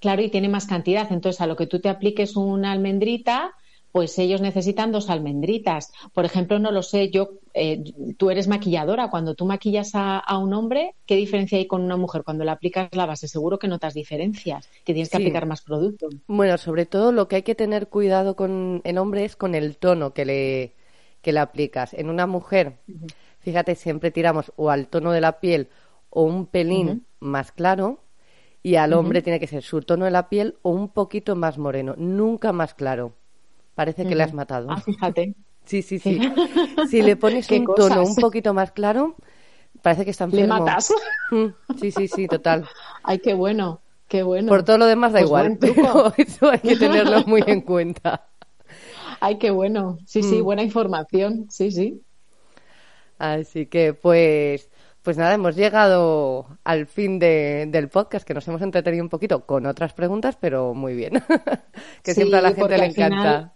claro, 0.00 0.22
y 0.22 0.30
tiene 0.30 0.48
más 0.48 0.66
cantidad. 0.66 1.10
Entonces, 1.10 1.40
a 1.40 1.46
lo 1.46 1.56
que 1.56 1.66
tú 1.66 1.80
te 1.80 1.88
apliques 1.88 2.36
una 2.36 2.72
almendrita, 2.72 3.54
pues 3.94 4.18
ellos 4.18 4.40
necesitan 4.40 4.90
dos 4.90 5.08
almendritas. 5.08 5.92
Por 6.12 6.24
ejemplo, 6.24 6.58
no 6.58 6.72
lo 6.72 6.82
sé, 6.82 7.10
yo, 7.10 7.34
eh, 7.54 7.84
tú 8.16 8.28
eres 8.28 8.48
maquilladora, 8.48 9.08
cuando 9.08 9.36
tú 9.36 9.46
maquillas 9.46 9.92
a, 9.94 10.36
un 10.36 10.52
hombre, 10.52 10.96
¿qué 11.06 11.14
diferencia 11.14 11.58
hay 11.58 11.68
con 11.68 11.80
una 11.80 11.96
mujer? 11.96 12.24
Cuando 12.24 12.42
le 12.42 12.50
aplicas 12.50 12.88
la 12.90 13.06
base, 13.06 13.28
seguro 13.28 13.60
que 13.60 13.68
notas 13.68 13.94
diferencias, 13.94 14.68
que 14.84 14.94
tienes 14.94 15.10
que 15.10 15.18
aplicar 15.18 15.46
más 15.46 15.62
producto. 15.62 16.08
Bueno, 16.26 16.58
sobre 16.58 16.86
todo 16.86 17.12
lo 17.12 17.28
que 17.28 17.36
hay 17.36 17.42
que 17.42 17.54
tener 17.54 17.86
cuidado 17.86 18.34
con 18.34 18.80
el 18.82 18.98
hombre 18.98 19.24
es 19.24 19.36
con 19.36 19.54
el 19.54 19.76
tono 19.76 20.12
que 20.12 20.24
le, 20.24 20.72
que 21.22 21.32
le 21.32 21.38
aplicas. 21.38 21.94
En 21.94 22.10
una 22.10 22.26
mujer, 22.26 22.80
fíjate, 23.38 23.76
siempre 23.76 24.10
tiramos 24.10 24.52
o 24.56 24.70
al 24.70 24.88
tono 24.88 25.12
de 25.12 25.20
la 25.20 25.38
piel 25.38 25.68
o 26.10 26.24
un 26.24 26.46
pelín 26.46 27.06
más 27.20 27.52
claro, 27.52 28.00
y 28.60 28.74
al 28.74 28.92
hombre 28.92 29.22
tiene 29.22 29.38
que 29.38 29.46
ser 29.46 29.62
su 29.62 29.82
tono 29.82 30.04
de 30.04 30.10
la 30.10 30.28
piel 30.28 30.56
o 30.62 30.70
un 30.70 30.88
poquito 30.88 31.36
más 31.36 31.58
moreno, 31.58 31.94
nunca 31.96 32.52
más 32.52 32.74
claro. 32.74 33.14
Parece 33.74 34.06
que 34.06 34.14
le 34.14 34.22
has 34.22 34.32
matado. 34.32 34.70
Ah, 34.70 34.80
fíjate. 34.80 35.34
Sí, 35.64 35.80
sí, 35.80 35.98
sí. 35.98 36.20
si 36.90 37.00
le 37.00 37.16
pones 37.16 37.50
un 37.50 37.64
tono 37.64 38.02
un 38.02 38.16
poquito 38.16 38.52
más 38.52 38.72
claro, 38.72 39.16
parece 39.80 40.04
que 40.04 40.10
está 40.10 40.24
enfermo. 40.24 40.42
¿Le 40.42 40.60
matas? 40.60 40.92
Mm, 41.30 41.46
sí, 41.80 41.90
sí, 41.90 42.06
sí, 42.06 42.28
total. 42.28 42.68
Ay, 43.02 43.18
qué 43.18 43.32
bueno, 43.32 43.80
qué 44.06 44.22
bueno. 44.22 44.48
Por 44.48 44.62
todo 44.62 44.76
lo 44.76 44.84
demás 44.84 45.14
da 45.14 45.20
pues 45.20 45.28
igual, 45.30 45.56
pero 45.58 46.12
eso 46.18 46.50
hay 46.50 46.58
que 46.58 46.76
tenerlo 46.76 47.24
muy 47.24 47.42
en 47.46 47.62
cuenta. 47.62 48.26
Ay, 49.20 49.38
qué 49.38 49.50
bueno. 49.50 49.96
Sí, 50.04 50.22
sí, 50.22 50.42
mm. 50.42 50.44
buena 50.44 50.62
información. 50.62 51.46
Sí, 51.48 51.70
sí. 51.70 52.02
Así 53.16 53.64
que, 53.64 53.94
pues, 53.94 54.68
pues 55.02 55.16
nada, 55.16 55.32
hemos 55.32 55.56
llegado 55.56 56.58
al 56.62 56.86
fin 56.86 57.18
de, 57.18 57.66
del 57.68 57.88
podcast, 57.88 58.26
que 58.26 58.34
nos 58.34 58.46
hemos 58.48 58.60
entretenido 58.60 59.02
un 59.02 59.08
poquito 59.08 59.46
con 59.46 59.64
otras 59.64 59.94
preguntas, 59.94 60.36
pero 60.38 60.74
muy 60.74 60.94
bien. 60.94 61.22
que 62.02 62.12
siempre 62.12 62.38
a 62.38 62.42
la 62.42 62.52
gente 62.52 62.76
le 62.76 62.84
encanta. 62.84 63.53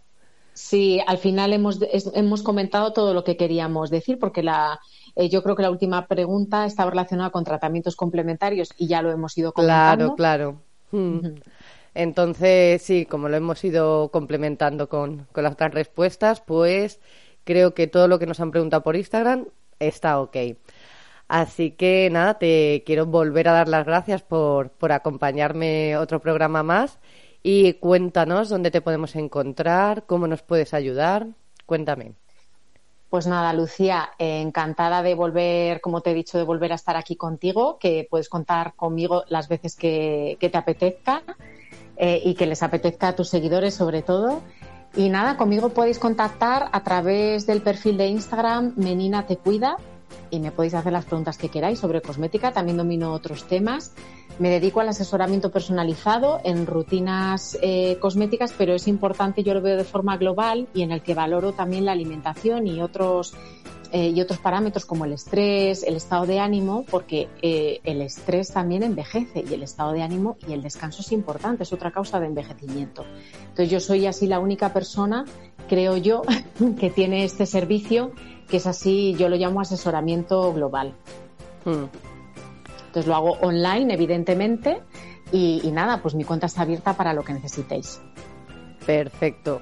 Sí, 0.59 1.01
al 1.07 1.19
final 1.19 1.53
hemos, 1.53 1.79
hemos 2.15 2.43
comentado 2.43 2.93
todo 2.93 3.15
lo 3.15 3.23
que 3.23 3.37
queríamos 3.37 3.91
decir, 3.91 4.19
porque 4.19 4.43
la, 4.43 4.81
eh, 5.15 5.29
yo 5.29 5.45
creo 5.45 5.55
que 5.55 5.63
la 5.63 5.71
última 5.71 6.09
pregunta 6.09 6.67
estaba 6.67 6.91
relacionada 6.91 7.31
con 7.31 7.45
tratamientos 7.45 7.95
complementarios 7.95 8.75
y 8.77 8.89
ya 8.89 9.01
lo 9.01 9.13
hemos 9.13 9.39
ido 9.39 9.53
comentando. 9.53 10.17
Claro, 10.17 10.59
claro. 10.91 11.01
Mm. 11.03 11.39
Entonces, 11.95 12.83
sí, 12.83 13.07
como 13.07 13.29
lo 13.29 13.37
hemos 13.37 13.63
ido 13.63 14.09
complementando 14.09 14.89
con, 14.89 15.29
con 15.31 15.45
las 15.45 15.53
otras 15.53 15.73
respuestas, 15.73 16.41
pues 16.41 16.99
creo 17.45 17.73
que 17.73 17.87
todo 17.87 18.09
lo 18.09 18.19
que 18.19 18.27
nos 18.27 18.41
han 18.41 18.51
preguntado 18.51 18.83
por 18.83 18.97
Instagram 18.97 19.47
está 19.79 20.21
ok. 20.21 20.37
Así 21.29 21.71
que 21.71 22.09
nada, 22.11 22.37
te 22.37 22.83
quiero 22.85 23.07
volver 23.07 23.47
a 23.47 23.53
dar 23.53 23.69
las 23.69 23.87
gracias 23.87 24.23
por, 24.23 24.71
por 24.71 24.91
acompañarme 24.91 25.97
otro 25.97 26.19
programa 26.21 26.65
más 26.65 26.99
y 27.43 27.75
cuéntanos 27.75 28.49
dónde 28.49 28.71
te 28.71 28.81
podemos 28.81 29.17
encontrar, 29.17 30.05
cómo 30.07 30.27
nos 30.27 30.43
puedes 30.43 30.75
ayudar. 30.75 31.27
Cuéntame. 31.67 32.13
Pues 33.11 33.27
nada, 33.27 33.53
Lucía, 33.55 34.11
encantada 34.19 35.03
de 35.03 35.15
volver, 35.15 35.81
como 35.81 36.03
te 36.03 36.11
he 36.11 36.15
dicho, 36.15 36.37
de 36.37 36.45
volver 36.45 36.73
a 36.73 36.75
estar 36.75 36.97
aquí 36.97 37.17
contigo, 37.17 37.79
que 37.79 38.07
puedes 38.11 38.29
contar 38.29 38.75
conmigo 38.75 39.25
las 39.29 39.49
veces 39.49 39.77
que, 39.77 40.37
te 40.39 40.59
apetezca 40.59 41.23
eh, 41.97 42.21
y 42.23 42.35
que 42.35 42.47
les 42.47 42.63
apetezca 42.63 43.09
a 43.09 43.17
tus 43.17 43.31
seguidores 43.31 43.75
sobre 43.75 44.03
todo. 44.03 44.43
Y 44.95 45.09
nada, 45.09 45.39
conmigo 45.39 45.71
podéis 45.71 45.99
contactar 45.99 46.69
a 46.73 46.83
través 46.83 47.47
del 47.47 47.63
perfil 47.63 47.97
de 47.97 48.09
Instagram 48.09 48.75
Menina 48.77 49.27
Te 49.27 49.37
Cuida 49.37 49.77
y 50.31 50.41
me 50.41 50.53
podéis 50.53 50.75
hacer 50.75 50.93
las 50.93 51.05
preguntas 51.05 51.39
que 51.39 51.49
queráis 51.49 51.79
sobre 51.79 52.01
cosmética. 52.03 52.53
También 52.53 52.77
domino 52.77 53.13
otros 53.13 53.45
temas. 53.45 53.93
Me 54.39 54.51
dedico 54.51 54.81
al 54.81 54.89
asesoramiento 54.89 55.51
personalizado 55.51 56.41
en 56.45 56.67
rutinas 56.67 57.59
eh, 57.61 57.99
cosméticas, 58.01 58.53
pero 58.57 58.75
es 58.75 58.87
importante, 58.87 59.43
yo 59.43 59.55
lo 59.55 59.61
veo 59.61 59.77
de 59.77 59.85
forma 59.85 60.17
global 60.17 60.69
y 60.75 60.83
en 60.83 60.93
el 60.93 61.03
que 61.03 61.15
valoro 61.15 61.53
también 61.53 61.85
la 61.85 61.93
alimentación 61.93 62.67
y 62.67 62.81
otros 62.81 63.35
eh, 63.91 64.13
y 64.15 64.21
otros 64.21 64.39
parámetros 64.39 64.85
como 64.85 65.07
el 65.07 65.15
estrés, 65.15 65.83
el 65.83 65.97
estado 65.97 66.27
de 66.27 66.39
ánimo, 66.41 66.85
porque 66.91 67.29
eh, 67.41 67.81
el 67.85 68.03
estrés 68.03 68.53
también 68.53 68.83
envejece 68.83 69.43
y 69.49 69.55
el 69.55 69.63
estado 69.63 69.93
de 69.93 70.03
ánimo 70.03 70.37
y 70.47 70.53
el 70.53 70.63
descanso 70.63 71.01
es 71.01 71.11
importante, 71.11 71.63
es 71.63 71.73
otra 71.73 71.91
causa 71.91 72.21
de 72.21 72.27
envejecimiento. 72.27 73.07
Entonces 73.41 73.71
yo 73.71 73.81
soy 73.81 74.07
así 74.07 74.27
la 74.27 74.41
única 74.41 74.75
persona, 74.75 75.25
creo 75.69 75.97
yo, 75.97 76.21
que 76.79 76.91
tiene 76.91 77.25
este 77.25 77.47
servicio, 77.47 78.13
que 78.49 78.57
es 78.57 78.67
así, 78.67 79.15
yo 79.19 79.29
lo 79.29 79.37
llamo 79.37 79.61
asesoramiento 79.61 80.53
global. 80.53 80.95
Hmm. 81.65 81.85
Entonces 82.87 83.07
lo 83.07 83.15
hago 83.15 83.33
online, 83.43 83.93
evidentemente, 83.93 84.81
y, 85.31 85.71
nada, 85.73 86.01
pues 86.01 86.15
mi 86.15 86.25
cuenta 86.25 86.47
está 86.47 86.63
abierta 86.63 86.95
para 86.95 87.13
lo 87.13 87.23
que 87.23 87.35
necesitéis. 87.35 88.01
Perfecto. 88.87 89.61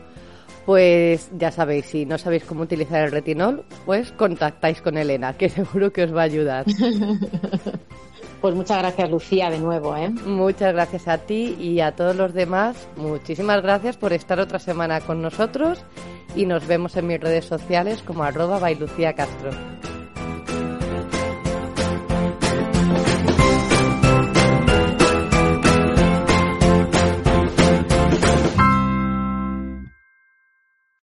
Pues 0.65 1.31
ya 1.37 1.51
sabéis, 1.51 1.87
si 1.87 2.07
no 2.07 2.19
sabéis 2.19 2.45
cómo 2.45 2.63
utilizar 2.63 3.03
el 3.03 3.13
retinol, 3.13 3.65
pues 3.85 4.13
contactáis 4.13 4.81
con 4.81 4.97
Elena, 4.97 5.33
que 5.35 5.49
seguro 5.51 5.93
que 5.93 6.05
os 6.05 6.15
va 6.15 6.23
a 6.23 6.25
ayudar. 6.25 6.67
pues 8.47 8.55
muchas 8.55 8.79
gracias, 8.79 9.11
Lucía, 9.11 9.51
de 9.51 9.59
nuevo. 9.59 9.97
¿eh? 9.97 10.09
Muchas 10.25 10.73
gracias 10.73 11.09
a 11.09 11.19
ti 11.19 11.57
y 11.59 11.81
a 11.81 11.97
todos 11.97 12.15
los 12.15 12.33
demás. 12.33 12.87
Muchísimas 12.97 13.61
gracias 13.61 13.97
por 13.97 14.13
estar 14.13 14.39
otra 14.39 14.61
semana 14.61 15.01
con 15.01 15.21
nosotros 15.21 15.85
y 16.37 16.47
nos 16.47 16.65
vemos 16.69 16.97
en 16.97 17.09
mis 17.09 17.19
redes 17.19 17.45
sociales 17.45 18.05
como 18.07 18.23
arroba 18.23 18.61
by 18.61 18.77
Lucía 18.77 19.15
Castro. 19.15 19.51